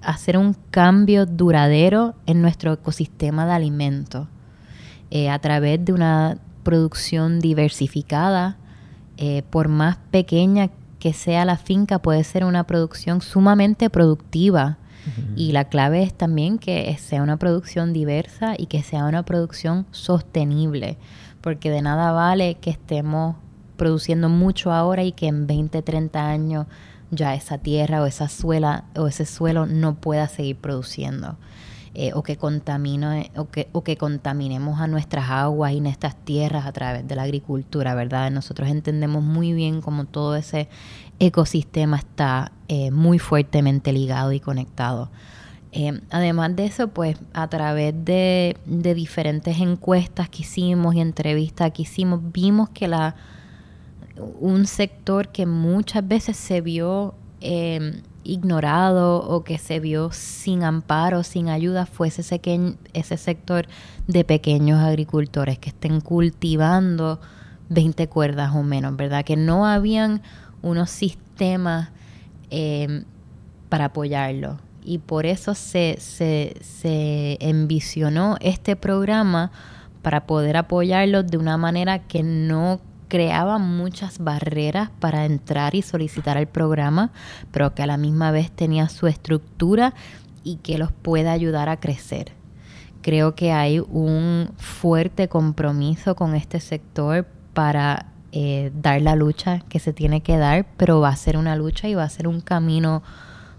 hacer 0.01 0.37
un 0.37 0.55
cambio 0.71 1.25
duradero 1.25 2.15
en 2.25 2.41
nuestro 2.41 2.73
ecosistema 2.73 3.45
de 3.45 3.53
alimentos 3.53 4.27
eh, 5.09 5.29
a 5.29 5.39
través 5.39 5.83
de 5.83 5.93
una 5.93 6.37
producción 6.63 7.39
diversificada, 7.39 8.57
eh, 9.17 9.43
por 9.49 9.69
más 9.69 9.97
pequeña 10.11 10.69
que 10.99 11.13
sea 11.13 11.45
la 11.45 11.57
finca, 11.57 11.99
puede 11.99 12.23
ser 12.23 12.43
una 12.43 12.65
producción 12.65 13.21
sumamente 13.21 13.89
productiva. 13.89 14.77
Y 15.37 15.53
la 15.53 15.69
clave 15.69 16.03
es 16.03 16.13
también 16.13 16.57
que 16.57 16.93
sea 16.99 17.23
una 17.23 17.37
producción 17.37 17.93
diversa 17.93 18.55
y 18.57 18.65
que 18.65 18.83
sea 18.83 19.05
una 19.05 19.23
producción 19.23 19.85
sostenible, 19.91 20.97
porque 21.39 21.71
de 21.71 21.81
nada 21.81 22.11
vale 22.11 22.55
que 22.55 22.71
estemos 22.71 23.37
produciendo 23.77 24.27
mucho 24.27 24.73
ahora 24.73 25.03
y 25.05 25.13
que 25.13 25.27
en 25.27 25.47
20, 25.47 25.81
30 25.81 26.27
años 26.27 26.65
ya 27.11 27.33
esa 27.35 27.57
tierra 27.57 28.01
o 28.01 28.05
esa 28.05 28.27
suela 28.27 28.85
o 28.95 29.07
ese 29.07 29.25
suelo 29.25 29.65
no 29.65 29.95
pueda 29.95 30.27
seguir 30.27 30.57
produciendo. 30.57 31.37
Eh, 31.99 32.11
o, 32.13 32.21
que 32.21 32.37
contamine, 32.37 33.31
o, 33.35 33.49
que, 33.49 33.69
o 33.71 33.83
que 33.83 33.97
contaminemos 33.97 34.79
a 34.79 34.85
nuestras 34.85 35.31
aguas 35.31 35.71
y 35.71 35.81
nuestras 35.81 36.15
tierras 36.15 36.67
a 36.67 36.71
través 36.71 37.07
de 37.07 37.15
la 37.15 37.23
agricultura, 37.23 37.95
¿verdad? 37.95 38.29
Nosotros 38.29 38.69
entendemos 38.69 39.23
muy 39.23 39.53
bien 39.53 39.81
cómo 39.81 40.05
todo 40.05 40.35
ese 40.35 40.69
ecosistema 41.17 41.97
está 41.97 42.51
eh, 42.67 42.91
muy 42.91 43.17
fuertemente 43.17 43.93
ligado 43.93 44.31
y 44.31 44.39
conectado. 44.39 45.09
Eh, 45.71 46.01
además 46.11 46.55
de 46.55 46.65
eso, 46.65 46.89
pues 46.89 47.17
a 47.33 47.47
través 47.47 47.95
de, 48.05 48.57
de 48.67 48.93
diferentes 48.93 49.59
encuestas 49.59 50.29
que 50.29 50.43
hicimos 50.43 50.93
y 50.93 51.01
entrevistas 51.01 51.71
que 51.71 51.81
hicimos, 51.81 52.19
vimos 52.31 52.69
que 52.69 52.87
la 52.87 53.15
un 54.39 54.65
sector 54.65 55.29
que 55.29 55.45
muchas 55.45 56.07
veces 56.07 56.37
se 56.37 56.61
vio 56.61 57.15
em, 57.41 58.01
ignorado 58.23 59.17
o 59.17 59.43
que 59.43 59.57
se 59.57 59.79
vio 59.79 60.11
sin 60.11 60.63
amparo, 60.63 61.23
sin 61.23 61.49
ayuda, 61.49 61.85
fue 61.85 62.09
ese, 62.09 62.41
ese 62.93 63.17
sector 63.17 63.67
de 64.07 64.23
pequeños 64.23 64.79
agricultores 64.81 65.57
que 65.59 65.69
estén 65.69 66.01
cultivando 66.01 67.19
20 67.69 68.07
cuerdas 68.07 68.53
o 68.53 68.63
menos, 68.63 68.95
¿verdad? 68.95 69.23
Que 69.23 69.35
no 69.35 69.65
habían 69.65 70.21
unos 70.61 70.89
sistemas 70.89 71.89
em, 72.49 73.05
para 73.69 73.85
apoyarlo. 73.85 74.59
Y 74.83 74.99
por 74.99 75.25
eso 75.25 75.53
se, 75.53 75.97
se, 75.99 76.55
se 76.61 77.37
envisionó 77.41 78.37
este 78.39 78.75
programa 78.75 79.51
para 80.01 80.25
poder 80.25 80.55
apoyarlos 80.55 81.27
de 81.27 81.37
una 81.37 81.57
manera 81.57 81.99
que 82.07 82.23
no 82.23 82.79
creaba 83.07 83.57
muchas 83.57 84.19
barreras 84.19 84.89
para 84.99 85.25
entrar 85.25 85.75
y 85.75 85.81
solicitar 85.81 86.37
el 86.37 86.47
programa, 86.47 87.11
pero 87.51 87.73
que 87.73 87.83
a 87.83 87.87
la 87.87 87.97
misma 87.97 88.31
vez 88.31 88.51
tenía 88.51 88.89
su 88.89 89.07
estructura 89.07 89.93
y 90.43 90.57
que 90.57 90.77
los 90.77 90.91
pueda 90.91 91.31
ayudar 91.31 91.69
a 91.69 91.79
crecer. 91.79 92.33
Creo 93.01 93.35
que 93.35 93.51
hay 93.51 93.79
un 93.79 94.51
fuerte 94.57 95.27
compromiso 95.27 96.15
con 96.15 96.35
este 96.35 96.59
sector 96.59 97.25
para 97.53 98.07
eh, 98.31 98.71
dar 98.75 99.01
la 99.01 99.15
lucha 99.15 99.59
que 99.69 99.79
se 99.79 99.93
tiene 99.93 100.21
que 100.21 100.37
dar, 100.37 100.65
pero 100.77 100.99
va 100.99 101.09
a 101.09 101.15
ser 101.15 101.37
una 101.37 101.55
lucha 101.55 101.87
y 101.87 101.95
va 101.95 102.03
a 102.03 102.09
ser 102.09 102.27
un 102.27 102.41
camino 102.41 103.03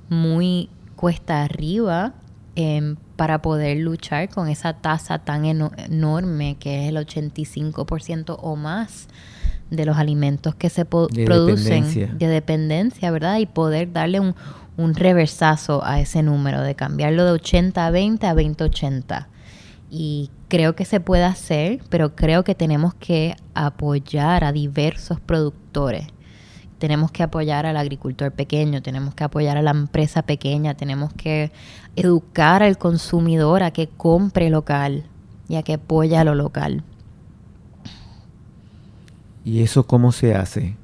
muy 0.09 0.71
cuesta 0.97 1.43
arriba 1.43 2.15
em, 2.55 2.97
para 3.17 3.41
poder 3.41 3.79
luchar 3.79 4.29
con 4.29 4.49
esa 4.49 4.75
tasa 4.75 5.19
tan 5.19 5.45
enorme 5.45 6.57
que 6.59 6.85
es 6.85 6.89
el 6.89 6.97
85% 6.97 8.39
o 8.41 8.57
más 8.57 9.09
de 9.71 9.85
los 9.85 9.97
alimentos 9.97 10.55
que 10.55 10.71
se 10.71 10.85
producen 10.85 12.19
de 12.19 12.27
dependencia, 12.27 13.11
¿verdad? 13.11 13.39
Y 13.39 13.47
poder 13.47 13.93
darle 13.93 14.21
un, 14.21 14.35
un 14.79 14.95
reversazo 14.95 15.85
a 15.85 16.01
ese 16.01 16.23
número, 16.23 16.63
de 16.63 16.75
cambiarlo 16.75 17.25
de 17.25 17.33
80 17.33 17.87
a 17.87 17.91
20 17.91 18.27
a 18.27 18.35
20 18.35 18.65
80. 18.65 19.29
Y 19.91 20.31
creo 20.49 20.77
que 20.77 20.85
se 20.85 21.01
puede 21.01 21.25
hacer, 21.25 21.81
pero 21.91 22.15
creo 22.15 22.45
que 22.45 22.55
tenemos 22.55 22.95
que 22.95 23.35
apoyar 23.55 24.45
a 24.45 24.53
diversos 24.53 25.21
productores. 25.21 26.07
Tenemos 26.79 27.11
que 27.11 27.25
apoyar 27.25 27.67
al 27.67 27.77
agricultor 27.77 28.31
pequeño, 28.31 28.83
tenemos 28.83 29.15
que 29.15 29.25
apoyar 29.25 29.57
a 29.57 29.63
la 29.63 29.73
empresa 29.73 30.23
pequeña, 30.23 30.75
tenemos 30.75 31.13
que 31.13 31.51
educar 31.97 32.63
al 32.63 32.79
consumidor 32.79 33.65
a 33.65 33.73
que 33.73 33.89
compre 33.89 34.49
local 34.49 35.05
y 35.49 35.57
a 35.57 35.65
que 35.65 35.75
apoye 35.75 36.17
a 36.17 36.23
lo 36.23 36.37
local. 36.37 36.85
¿Y 39.49 39.63
eso 39.63 39.87
cómo 39.87 40.13
se 40.13 40.35
hace? 40.35 40.77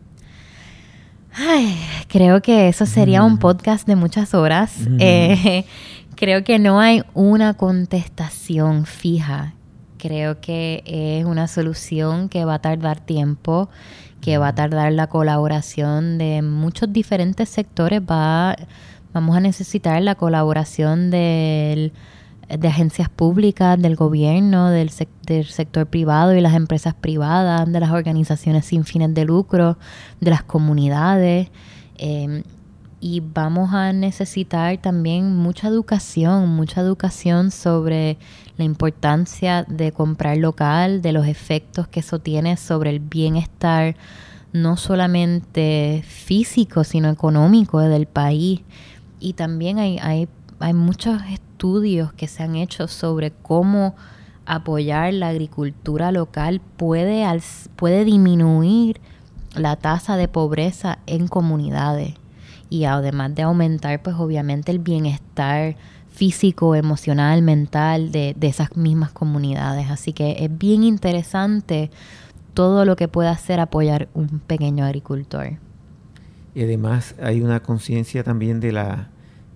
Ay, 1.35 1.79
creo 2.09 2.41
que 2.41 2.69
eso 2.69 2.87
sería 2.87 3.23
un 3.23 3.35
mm. 3.35 3.39
podcast 3.39 3.87
de 3.87 3.95
muchas 3.95 4.33
horas. 4.33 4.73
Mm. 4.89 4.97
Eh, 5.01 5.67
creo 6.17 6.45
que 6.45 6.59
no 6.59 6.81
hay 6.81 7.03
una 7.13 7.53
contestación 7.53 8.87
fija. 8.87 9.53
Creo 9.99 10.41
que 10.41 10.83
es 10.87 11.27
una 11.27 11.47
solución 11.47 12.31
que 12.31 12.47
va 12.47 12.55
a 12.55 12.59
tardar 12.61 13.01
tiempo, 13.01 13.69
que 14.23 14.39
va 14.39 14.49
a 14.49 14.53
mm. 14.53 14.57
tardar 14.57 14.93
la 14.93 15.09
colaboración 15.09 16.17
de 16.17 16.41
muchos 16.41 16.91
diferentes 16.91 17.51
sectores. 17.51 18.01
Va, 18.01 18.57
vamos 19.13 19.37
a 19.37 19.41
necesitar 19.41 20.01
la 20.01 20.15
colaboración 20.15 21.11
del 21.11 21.93
de 22.49 22.69
agencias 22.69 23.09
públicas, 23.09 23.81
del 23.81 23.97
gobierno, 23.97 24.71
del, 24.71 24.91
sector 24.91 25.87
privado 25.87 26.35
y 26.35 26.41
las 26.41 26.55
empresas 26.55 26.95
privadas, 26.95 27.71
de 27.71 27.81
las 27.81 27.91
organizaciones 27.91 28.67
sin 28.67 28.85
fines 28.85 29.15
de 29.15 29.25
lucro, 29.25 29.79
de 30.21 30.31
las 30.31 30.43
comunidades. 30.43 31.51
Em, 31.97 32.43
y 33.01 33.21
vamos 33.21 33.75
a 33.75 33.93
necesitar 33.93 34.79
también 34.79 35.37
mucha 35.37 35.69
educación, 35.69 36.49
mucha 36.49 36.81
educación 36.81 37.51
sobre 37.51 38.17
la 38.57 38.65
importancia 38.65 39.65
de 39.69 39.93
comprar 39.93 40.39
local, 40.39 41.03
de 41.03 41.13
los 41.13 41.27
efectos 41.27 41.87
que 41.87 42.01
eso 42.01 42.19
tiene 42.19 42.57
sobre 42.57 42.91
el 42.91 43.01
bienestar 43.01 43.97
no 44.55 44.77
solamente 44.77 46.05
físico, 46.07 46.85
sino 46.85 47.11
económico 47.11 47.81
del 47.81 48.07
país. 48.07 48.63
Y 49.19 49.33
también 49.33 49.79
hay, 49.79 50.29
hay 50.61 50.73
muchos 50.73 51.23
estudios 51.31 52.13
que 52.13 52.29
se 52.29 52.43
han 52.43 52.57
hecho 52.57 52.89
sobre 52.89 53.31
cómo 53.31 53.95
apoyar 54.47 55.13
la 55.15 55.29
agricultura 55.29 56.13
local 56.13 56.61
puede, 56.77 57.27
puede 57.77 58.05
disminuir 58.05 59.01
la 59.55 59.77
tasa 59.77 60.17
de 60.17 60.29
pobreza 60.29 60.99
en 61.07 61.29
comunidades 61.29 62.15
y 62.69 62.85
además 62.85 63.35
de 63.35 63.43
aumentar 63.43 64.03
pues 64.03 64.17
obviamente 64.17 64.73
el 64.73 64.79
bienestar 64.79 65.77
físico, 66.11 66.75
emocional, 66.75 67.43
mental 67.43 68.13
de, 68.13 68.35
de 68.37 68.47
esas 68.47 68.77
mismas 68.77 69.13
comunidades. 69.13 69.91
Así 69.91 70.13
que 70.13 70.37
es 70.41 70.59
bien 70.59 70.85
interesante 70.85 71.91
todo 72.53 72.85
lo 72.85 72.97
que 72.97 73.09
puede 73.09 73.29
hacer 73.29 73.61
apoyar 73.61 74.09
un 74.15 74.41
pequeño 74.41 74.85
agricultor. 74.85 75.59
Y 76.55 76.63
además 76.63 77.17
hay 77.21 77.43
una 77.43 77.61
conciencia 77.61 78.23
también 78.23 78.61
de 78.61 78.73
la 78.73 79.09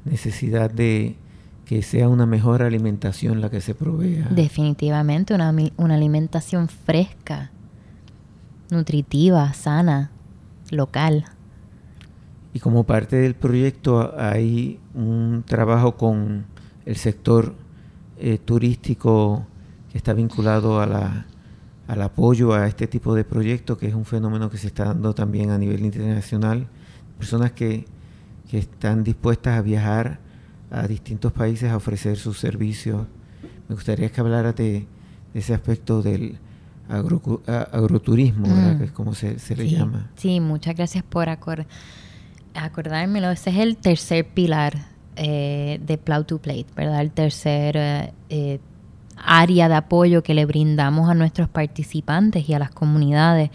necesidad 0.09 0.71
de 0.71 1.17
que 1.65 1.83
sea 1.83 2.09
una 2.09 2.25
mejor 2.25 2.63
alimentación 2.63 3.41
la 3.41 3.51
que 3.51 3.61
se 3.61 3.75
provea. 3.75 4.29
Definitivamente, 4.31 5.35
una, 5.35 5.55
una 5.77 5.95
alimentación 5.95 6.69
fresca, 6.69 7.51
nutritiva, 8.71 9.53
sana, 9.53 10.11
local. 10.71 11.27
Y 12.55 12.61
como 12.61 12.85
parte 12.85 13.17
del 13.17 13.35
proyecto 13.35 14.15
hay 14.19 14.81
un 14.95 15.45
trabajo 15.47 15.97
con 15.97 16.47
el 16.87 16.97
sector 16.97 17.55
eh, 18.19 18.39
turístico 18.39 19.47
que 19.93 19.99
está 19.99 20.15
vinculado 20.15 20.81
a 20.81 20.87
la, 20.87 21.27
al 21.87 22.03
apoyo 22.03 22.55
a 22.55 22.67
este 22.67 22.87
tipo 22.87 23.15
de 23.15 23.25
proyectos, 23.25 23.79
que 23.79 23.89
es 23.89 23.95
un 23.95 24.05
fenómeno 24.05 24.51
que 24.51 24.59
se 24.59 24.69
está 24.69 24.87
dando 24.87 25.15
también 25.15 25.51
a 25.51 25.59
nivel 25.59 25.85
internacional. 25.85 26.67
Personas 27.19 27.53
que, 27.53 27.87
que 28.49 28.59
están 28.59 29.05
dispuestas 29.05 29.59
a 29.59 29.63
viajar 29.63 30.21
a 30.71 30.87
distintos 30.87 31.33
países 31.33 31.71
a 31.71 31.77
ofrecer 31.77 32.17
sus 32.17 32.39
servicios. 32.39 33.07
Me 33.69 33.75
gustaría 33.75 34.11
que 34.11 34.21
hablara 34.21 34.53
de, 34.53 34.87
ese 35.35 35.55
aspecto 35.55 36.03
del 36.03 36.39
agroturismo, 36.89 38.49
¿verdad? 38.49 38.79
que 38.79 38.85
es 38.85 38.93
como 38.93 39.15
se, 39.15 39.37
le 39.57 39.69
llama. 39.69 40.11
Sí, 40.17 40.41
muchas 40.41 40.75
gracias 40.75 41.05
por 41.05 41.29
acordármelo. 42.55 43.31
Ese 43.31 43.51
es 43.51 43.57
el 43.57 43.77
tercer 43.77 44.27
pilar 44.27 44.87
eh, 45.17 45.81
de 45.85 45.99
Plow 45.99 46.25
to 46.25 46.39
Plate, 46.39 46.67
¿verdad? 46.75 47.01
El 47.01 47.11
tercer 47.11 47.77
eh, 47.77 48.13
eh, 48.31 48.61
área 49.17 49.69
de 49.69 49.75
apoyo 49.75 50.23
que 50.23 50.33
le 50.33 50.47
brindamos 50.47 51.11
a 51.11 51.15
nuestros 51.15 51.49
participantes 51.49 52.49
y 52.49 52.55
a 52.55 52.59
las 52.59 52.71
comunidades 52.71 53.51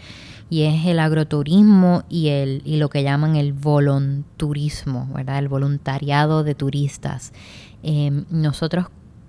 y 0.50 0.62
es 0.62 0.86
el 0.86 1.00
agroturismo 1.00 2.04
y, 2.08 2.28
el, 2.28 2.62
y 2.64 2.76
lo 2.76 2.88
que 2.90 3.02
llaman 3.02 3.36
el 3.36 3.52
volunturismo, 3.52 5.08
¿verdad? 5.14 5.38
El 5.38 5.48
voluntariado 5.48 6.44
de 6.44 6.54
turistas. 6.54 7.32
Em, 7.82 8.24
nosotros 8.30 8.86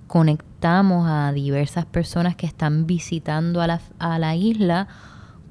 conectamos 0.08 1.08
a 1.10 1.32
diversas 1.32 1.86
personas 1.86 2.36
que 2.36 2.46
están 2.46 2.86
visitando 2.86 3.62
a 3.62 3.68
la, 3.68 3.82
a 4.00 4.20
la 4.20 4.36
isla 4.36 4.88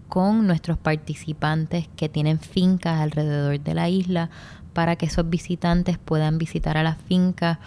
con 0.08 0.46
nuestros 0.46 0.78
participantes 0.78 1.88
que 1.96 2.08
tienen 2.08 2.38
fincas 2.38 3.00
alrededor 3.00 3.58
de 3.58 3.74
la 3.74 3.88
isla 3.88 4.30
para 4.74 4.96
que 4.96 5.06
esos 5.06 5.28
visitantes 5.28 5.98
puedan 5.98 6.38
visitar 6.38 6.76
a 6.76 6.82
las 6.82 6.98
fincas 6.98 7.58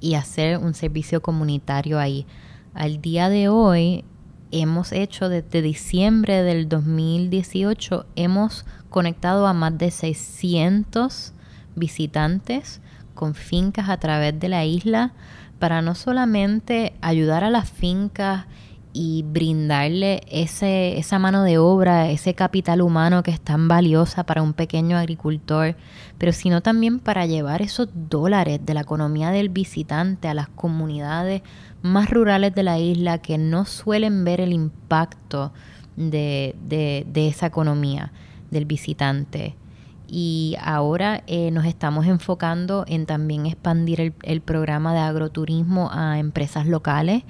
y 0.00 0.14
hacer 0.14 0.58
un 0.58 0.74
servicio 0.74 1.20
comunitario 1.20 1.98
ahí. 1.98 2.26
Al 2.74 3.00
día 3.00 3.28
de 3.28 3.48
hoy 3.48 4.04
hemos 4.50 4.92
hecho 4.92 5.28
desde 5.28 5.62
diciembre 5.62 6.42
del 6.42 6.68
2018, 6.68 8.06
hemos 8.16 8.64
conectado 8.90 9.46
a 9.46 9.52
más 9.52 9.76
de 9.76 9.90
600 9.90 11.32
visitantes 11.76 12.80
con 13.14 13.34
fincas 13.34 13.88
a 13.88 13.98
través 13.98 14.38
de 14.38 14.48
la 14.48 14.64
isla 14.64 15.12
para 15.58 15.82
no 15.82 15.94
solamente 15.94 16.94
ayudar 17.00 17.44
a 17.44 17.50
las 17.50 17.70
fincas 17.70 18.46
y 18.92 19.22
brindarle 19.22 20.22
ese, 20.30 20.98
esa 20.98 21.18
mano 21.18 21.44
de 21.44 21.58
obra, 21.58 22.10
ese 22.10 22.34
capital 22.34 22.80
humano 22.80 23.22
que 23.22 23.30
es 23.30 23.40
tan 23.40 23.68
valiosa 23.68 24.24
para 24.24 24.42
un 24.42 24.54
pequeño 24.54 24.96
agricultor, 24.96 25.76
pero 26.16 26.32
sino 26.32 26.62
también 26.62 26.98
para 26.98 27.26
llevar 27.26 27.62
esos 27.62 27.88
dólares 27.94 28.60
de 28.64 28.74
la 28.74 28.80
economía 28.80 29.30
del 29.30 29.50
visitante 29.50 30.28
a 30.28 30.34
las 30.34 30.48
comunidades 30.48 31.42
más 31.82 32.10
rurales 32.10 32.54
de 32.54 32.62
la 32.62 32.78
isla 32.78 33.18
que 33.18 33.38
no 33.38 33.64
suelen 33.64 34.24
ver 34.24 34.40
el 34.40 34.52
impacto 34.52 35.52
de, 35.96 36.54
de, 36.66 37.28
esa 37.28 37.46
economía 37.46 38.12
del 38.50 38.64
visitante. 38.64 39.54
Y 40.10 40.56
ahora 40.62 41.22
eh, 41.26 41.50
nos 41.50 41.66
estamos 41.66 42.06
enfocando 42.06 42.84
en 42.88 43.04
también 43.04 43.44
expandir 43.44 44.00
el, 44.00 44.14
el 44.22 44.40
programa 44.40 44.94
de 44.94 45.00
agroturismo 45.00 45.90
a 45.92 46.18
empresas 46.18 46.66
locales 46.66 47.24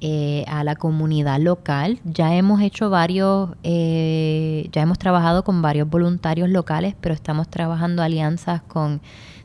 eh, 0.00 0.44
a 0.46 0.62
la 0.62 0.76
comunidad 0.76 1.40
local. 1.40 1.98
Ya 2.04 2.34
hemos 2.34 2.60
hecho 2.60 2.90
varios, 2.90 3.50
eh, 3.62 4.68
ya 4.70 4.82
hemos 4.82 4.98
trabajado 4.98 5.42
con 5.42 5.62
varios 5.62 5.88
voluntarios 5.88 6.50
locales, 6.50 6.94
pero 7.00 7.14
estamos 7.14 7.48
trabajando 7.48 8.02
alianzas 8.02 8.60
con 8.62 9.00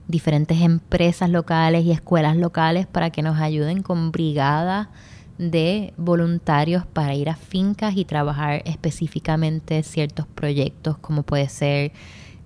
diferentes 0.07 0.59
empresas 0.61 1.29
locales 1.29 1.85
y 1.85 1.91
escuelas 1.91 2.35
locales 2.35 2.85
para 2.85 3.11
que 3.11 3.21
nos 3.21 3.39
ayuden 3.39 3.81
con 3.81 4.11
brigadas 4.11 4.89
de 5.37 5.93
voluntarios 5.97 6.85
para 6.85 7.15
ir 7.15 7.29
a 7.29 7.35
fincas 7.35 7.95
y 7.95 8.05
trabajar 8.05 8.61
específicamente 8.65 9.81
ciertos 9.83 10.27
proyectos 10.27 10.97
como 10.97 11.23
puede 11.23 11.49
ser 11.49 11.93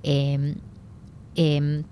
em, 0.04 0.56
em, 1.36 1.84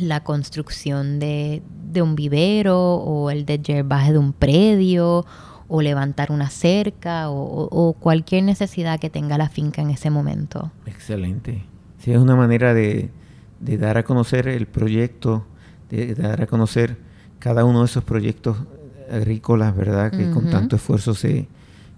la 0.00 0.22
construcción 0.22 1.18
de, 1.18 1.62
de 1.92 2.02
un 2.02 2.14
vivero 2.14 2.94
o 2.96 3.30
el 3.30 3.44
de 3.46 3.58
yerbaje 3.58 4.12
de 4.12 4.18
un 4.18 4.32
predio 4.32 5.24
o 5.68 5.80
levantar 5.80 6.30
una 6.30 6.50
cerca 6.50 7.30
o, 7.30 7.96
cualquier 7.98 8.44
necesidad 8.44 9.00
que 9.00 9.08
tenga 9.08 9.38
la 9.38 9.48
finca 9.48 9.80
en 9.80 9.88
ese 9.88 10.10
momento. 10.10 10.70
Excelente. 10.84 11.64
Sí, 11.98 12.12
es 12.12 12.18
una 12.18 12.36
manera 12.36 12.74
de, 12.74 13.10
dar 13.60 13.96
a 13.96 14.02
conocer 14.02 14.48
el 14.48 14.66
proyecto, 14.66 15.46
de 15.88 16.14
dar 16.14 16.42
a 16.42 16.46
conocer 16.46 16.98
cada 17.38 17.64
uno 17.64 17.80
de 17.80 17.86
esos 17.86 18.04
proyectos 18.04 18.58
agrícolas, 19.10 19.74
¿verdad? 19.74 20.10
Que 20.10 20.30
con 20.30 20.50
tanto 20.50 20.76
esfuerzo 20.76 21.14
se, 21.14 21.48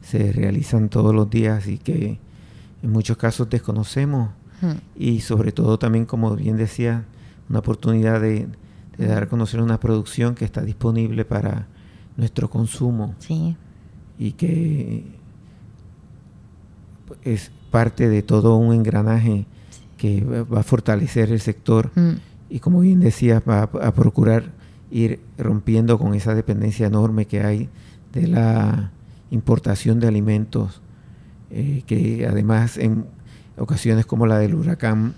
se 0.02 0.32
realizan 0.32 0.88
todos 0.88 1.12
los 1.12 1.28
días 1.28 1.66
y 1.66 1.78
que 1.78 2.20
en 2.82 2.92
muchos 2.92 3.16
casos 3.16 3.50
desconocemos. 3.50 4.30
Y 4.96 5.20
sobre 5.20 5.52
todo 5.52 5.78
también, 5.78 6.06
como 6.06 6.36
bien 6.36 6.56
decía, 6.56 7.04
una 7.50 7.58
oportunidad 7.58 8.20
de, 8.20 8.46
dar 8.98 9.24
a 9.24 9.28
conocer 9.28 9.60
una 9.60 9.80
producción 9.80 10.34
que 10.34 10.44
está 10.44 10.62
disponible 10.62 11.24
para 11.24 11.66
nuestro 12.16 12.48
consumo. 12.48 13.14
Sí. 13.18 13.56
Y 14.18 14.32
que 14.32 15.04
es 17.22 17.50
parte 17.70 18.08
de 18.08 18.22
todo 18.22 18.56
un 18.56 18.74
engranaje 18.74 19.46
que 19.96 20.22
va 20.24 20.60
a 20.60 20.62
fortalecer 20.62 21.32
el 21.32 21.40
sector 21.40 21.90
y 22.48 22.60
como 22.60 22.80
bien 22.80 23.00
decía, 23.00 23.42
va 23.48 23.62
a, 23.62 23.92
procurar 23.94 24.44
ir 24.90 25.20
rompiendo 25.38 25.98
con 25.98 26.14
esa 26.14 26.34
dependencia 26.34 26.86
enorme 26.86 27.26
que 27.26 27.42
hay 27.42 27.68
de 28.12 28.28
la 28.28 28.92
importación 29.30 29.98
de 29.98 30.06
alimentos, 30.06 30.80
eh, 31.50 31.82
que 31.86 32.26
además 32.28 32.76
en 32.76 33.06
ocasiones 33.56 34.06
como 34.06 34.26
la 34.26 34.38
del 34.38 34.54
huracán 34.54 35.14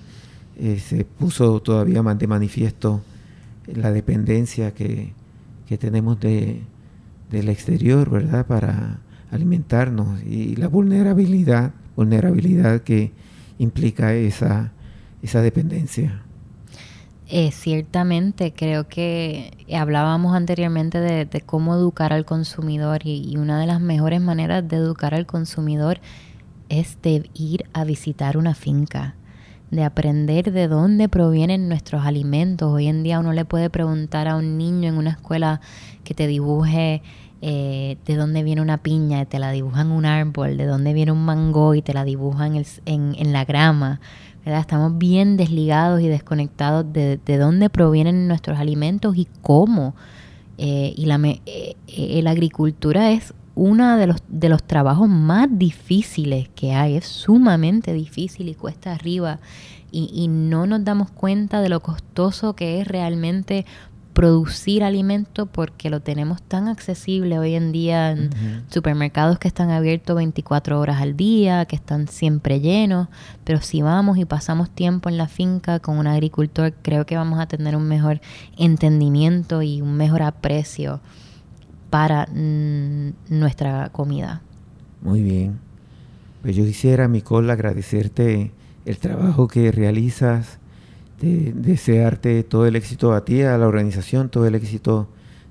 eh, 0.57 0.79
se 0.79 1.05
puso 1.05 1.61
todavía 1.61 2.03
más 2.03 2.19
de 2.19 2.27
manifiesto 2.27 3.03
la 3.67 3.93
dependencia 3.93 4.73
que, 4.73 5.13
tenemos 5.79 6.21
de, 6.21 6.61
del 7.31 7.49
exterior, 7.49 8.11
¿verdad? 8.11 8.47
Para 8.47 9.01
alimentarnos 9.31 10.23
y 10.23 10.57
la 10.57 10.69
vulnerabilidad, 10.69 11.73
vulnerabilidad 11.97 12.83
que 12.83 13.13
implica 13.59 14.15
esa, 14.15 14.73
esa 15.23 15.43
dependencia. 15.43 16.23
Eh, 17.29 17.51
ciertamente, 17.51 18.53
creo 18.53 18.87
que 18.87 19.67
hablábamos 19.77 20.37
anteriormente 20.37 21.01
de, 21.01 21.41
cómo 21.41 21.75
educar 21.75 22.13
al 22.13 22.25
consumidor 22.25 23.01
y, 23.05 23.37
una 23.37 23.59
de 23.59 23.67
las 23.67 23.81
mejores 23.81 24.21
maneras 24.21 24.67
de 24.69 24.77
educar 24.77 25.13
al 25.13 25.27
consumidor 25.27 25.99
es 26.69 26.99
de 27.03 27.29
ir 27.35 27.65
a 27.73 27.85
visitar 27.85 28.37
una 28.37 28.55
finca, 28.55 29.17
de 29.71 29.85
aprender 29.85 30.53
de 30.53 30.69
dónde 30.69 31.09
provienen 31.09 31.69
nuestros 31.69 32.05
alimentos. 32.05 32.73
Hoy 32.73 32.87
en 32.87 33.03
día 33.03 33.19
uno 33.19 33.33
le 33.33 33.45
puede 33.45 33.71
preguntar 33.71 34.29
a 34.29 34.37
un 34.37 34.59
niño 34.59 34.89
en 34.89 34.97
una 34.97 35.11
escuela 35.11 35.61
que 36.05 36.15
te 36.15 36.27
dibuje 36.27 37.03
eh, 37.43 37.99
de 38.07 38.17
dónde 38.17 38.43
viene 38.43 38.63
una 38.63 38.79
piña 38.79 39.27
te 39.27 39.39
la 39.39 39.51
dibujan 39.51 39.91
un 39.91 40.07
árbol, 40.07 40.57
de 40.57 40.65
dónde 40.65 40.95
viene 40.95 41.13
un 41.13 41.25
mango 41.25 41.75
y 41.75 41.83
te 41.83 41.93
la 41.93 42.05
dibujan 42.05 42.57
en, 42.57 42.65
en 43.19 43.33
la 43.33 43.45
grama 43.45 44.01
Estamos 44.55 44.97
bien 44.97 45.37
desligados 45.37 46.01
y 46.01 46.07
desconectados 46.07 46.93
de, 46.93 47.19
de 47.19 47.37
dónde 47.37 47.69
provienen 47.69 48.29
nuestros 48.29 48.61
alimentos 48.61 49.17
y 49.17 49.27
cómo. 49.43 49.97
Eh, 50.57 50.95
y 50.97 51.07
la, 51.07 51.17
eh, 51.25 51.75
eh, 51.89 52.21
la 52.23 52.31
agricultura 52.31 53.11
es 53.11 53.35
uno 53.57 53.97
de 53.97 54.07
los, 54.07 54.23
de 54.29 54.49
los 54.49 54.63
trabajos 54.63 55.09
más 55.09 55.49
difíciles 55.51 56.49
que 56.55 56.75
hay, 56.75 56.97
es 56.97 57.07
sumamente 57.07 57.93
difícil 57.93 58.49
y 58.49 58.55
cuesta 58.55 58.93
arriba. 58.93 59.41
Y, 59.91 60.11
y, 60.13 60.29
no 60.29 60.67
nos 60.67 60.85
damos 60.85 61.11
cuenta 61.11 61.63
de 61.63 61.71
lo 61.71 61.81
costoso 61.81 62.55
que 62.55 62.81
es 62.81 62.87
realmente 62.87 63.65
producir 64.17 64.83
alimento 64.83 65.45
porque 65.45 65.91
lo 65.91 66.01
tenemos 66.01 66.41
tan 66.41 66.69
accesible 66.69 67.39
hoy 67.39 67.55
en 67.55 67.71
día 67.71 68.13
en 68.13 68.31
supermercados 68.69 69.39
que 69.39 69.47
están 69.47 69.69
abiertos 69.69 70.17
24 70.17 70.81
horas 70.81 71.03
al 71.03 71.19
día, 71.19 71.67
que 71.67 71.77
están 71.77 72.09
siempre 72.09 72.61
llenos, 72.61 73.09
pero 73.45 73.61
si 73.61 73.83
vamos 73.83 74.17
y 74.17 74.25
pasamos 74.25 74.71
tiempo 74.71 75.11
en 75.11 75.19
la 75.19 75.29
finca 75.29 75.81
con 75.81 75.99
un 75.99 76.07
agricultor, 76.07 76.73
creo 76.81 77.05
que 77.05 77.15
vamos 77.15 77.41
a 77.41 77.47
tener 77.47 77.77
un 77.77 77.89
mejor 77.89 78.23
entendimiento 78.57 79.61
y 79.61 79.83
un 79.83 79.95
mejor 79.99 80.23
aprecio 80.23 81.01
para 81.91 82.27
nuestra 82.33 83.91
comida. 83.91 84.43
Muy 85.03 85.23
bien. 85.23 85.59
Pues 86.43 86.57
yo 86.57 86.65
quisiera, 86.65 87.09
Nicole, 87.09 87.53
agradecerte 87.53 88.53
el 88.85 88.99
trabajo 88.99 89.49
que 89.49 89.73
realizas 89.73 90.59
de 91.21 91.53
desearte 91.53 92.43
todo 92.45 92.67
el 92.67 92.77
éxito 92.77 93.15
a 93.15 93.25
ti, 93.25 93.43
a 93.43 93.57
la 93.59 93.67
organización, 93.67 94.29
todo 94.29 94.47
el 94.47 94.55
éxito 94.55 95.09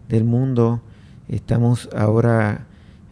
del 0.08 0.24
mundo. 0.24 0.82
Estamos 1.28 1.90
ahora 1.96 2.68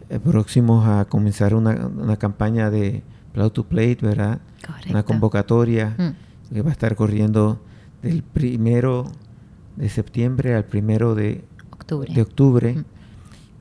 eh, 0.08 0.18
próximos 0.18 0.86
a 0.86 1.04
comenzar 1.06 1.54
una, 1.54 1.86
una, 1.86 2.16
campaña 2.16 2.70
de 2.70 3.02
Plow 3.32 3.50
to 3.50 3.64
Plate, 3.64 3.98
¿verdad? 4.00 4.40
Una 4.88 5.02
convocatoria 5.02 5.94
mm. 5.98 6.54
que 6.54 6.62
va 6.62 6.70
a 6.70 6.72
estar 6.72 6.94
corriendo 6.94 7.60
del 8.02 8.22
primero 8.22 9.10
de 9.76 9.88
septiembre 9.88 10.54
al 10.54 10.64
primero 10.64 11.14
de 11.14 11.44
octubre. 11.70 12.14
De 12.14 12.22
octubre 12.22 12.74
mm. 12.74 12.84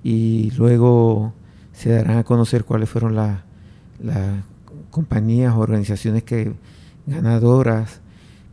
Y 0.04 0.52
luego 0.52 1.34
se 1.72 1.92
darán 1.92 2.18
a 2.18 2.24
conocer 2.24 2.66
cuáles 2.66 2.90
fueron 2.90 3.16
las 3.16 3.40
compañías 4.92 5.54
o 5.54 5.60
organizaciones 5.60 6.24
que 6.24 6.54
ganadoras 7.06 8.02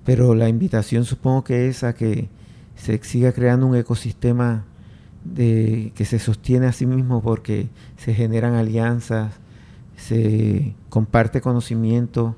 pero 0.04 0.34
la 0.34 0.48
invitación 0.48 1.04
supongo 1.04 1.44
que 1.44 1.68
es 1.68 1.84
a 1.84 1.94
que 1.94 2.28
se 2.74 2.98
siga 3.04 3.32
creando 3.32 3.66
un 3.66 3.76
ecosistema 3.76 4.64
de, 5.24 5.92
que 5.94 6.04
se 6.04 6.18
sostiene 6.18 6.66
a 6.66 6.72
sí 6.72 6.86
mismo 6.86 7.22
porque 7.22 7.68
se 7.98 8.14
generan 8.14 8.54
alianzas, 8.54 9.34
se 9.96 10.74
comparte 10.88 11.40
conocimiento, 11.40 12.34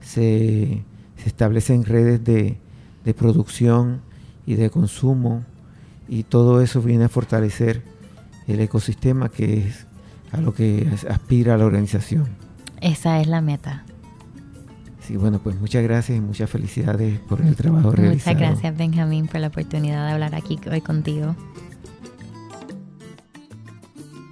se, 0.00 0.82
establecen 1.24 1.84
redes 1.84 2.24
de, 2.24 2.58
de 3.04 3.14
producción 3.14 4.00
y 4.44 4.56
de 4.56 4.70
consumo 4.70 5.44
y 6.08 6.24
todo 6.24 6.60
eso 6.60 6.82
viene 6.82 7.04
a 7.04 7.08
fortalecer 7.08 7.82
el 8.46 8.60
ecosistema 8.60 9.28
que 9.28 9.66
es 9.66 9.86
a 10.32 10.40
lo 10.40 10.54
que 10.54 10.88
aspira 11.08 11.56
la 11.56 11.64
organización. 11.64 12.28
Esa 12.80 13.20
es 13.20 13.26
la 13.26 13.40
meta. 13.40 13.84
Sí, 15.00 15.16
bueno, 15.16 15.38
pues 15.38 15.60
muchas 15.60 15.82
gracias 15.82 16.16
y 16.16 16.20
muchas 16.20 16.48
felicidades 16.48 17.20
por 17.20 17.42
el 17.42 17.54
trabajo 17.56 17.92
realizado. 17.92 18.34
Muchas 18.34 18.48
gracias, 18.48 18.76
Benjamín, 18.76 19.26
por 19.26 19.40
la 19.40 19.48
oportunidad 19.48 20.06
de 20.06 20.12
hablar 20.12 20.34
aquí 20.34 20.58
hoy 20.70 20.80
contigo. 20.80 21.36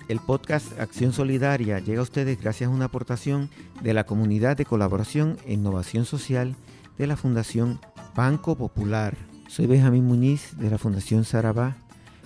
El 0.08 0.18
podcast 0.18 0.78
Acción 0.80 1.12
Solidaria 1.12 1.78
llega 1.78 2.00
a 2.00 2.02
ustedes 2.02 2.40
gracias 2.40 2.68
a 2.68 2.72
una 2.72 2.86
aportación 2.86 3.50
de 3.82 3.94
la 3.94 4.04
Comunidad 4.04 4.56
de 4.56 4.64
Colaboración 4.64 5.38
e 5.46 5.54
Innovación 5.54 6.04
Social 6.04 6.56
de 6.98 7.06
la 7.06 7.16
Fundación 7.16 7.80
Banco 8.14 8.56
Popular. 8.56 9.16
Soy 9.48 9.66
Benjamín 9.66 10.06
Muñiz 10.06 10.56
de 10.58 10.70
la 10.70 10.78
Fundación 10.78 11.24
Sarabá 11.24 11.76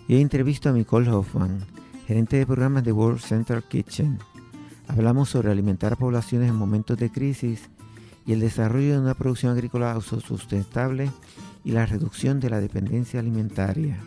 y 0.08 0.16
he 0.16 0.20
entrevisto 0.20 0.68
a 0.68 0.72
Nicole 0.72 1.10
Hoffman, 1.10 1.64
gerente 2.06 2.36
de 2.36 2.46
programas 2.46 2.84
de 2.84 2.92
World 2.92 3.18
Central 3.18 3.64
Kitchen. 3.64 4.18
Hablamos 4.86 5.28
sobre 5.28 5.50
alimentar 5.50 5.94
a 5.94 5.96
poblaciones 5.96 6.48
en 6.48 6.54
momentos 6.54 6.96
de 6.96 7.10
crisis 7.10 7.68
y 8.24 8.32
el 8.32 8.40
desarrollo 8.40 8.92
de 8.92 9.00
una 9.00 9.14
producción 9.14 9.52
agrícola 9.52 9.90
autosustentable 9.90 11.10
y 11.64 11.72
la 11.72 11.84
reducción 11.84 12.38
de 12.38 12.50
la 12.50 12.60
dependencia 12.60 13.18
alimentaria. 13.18 13.98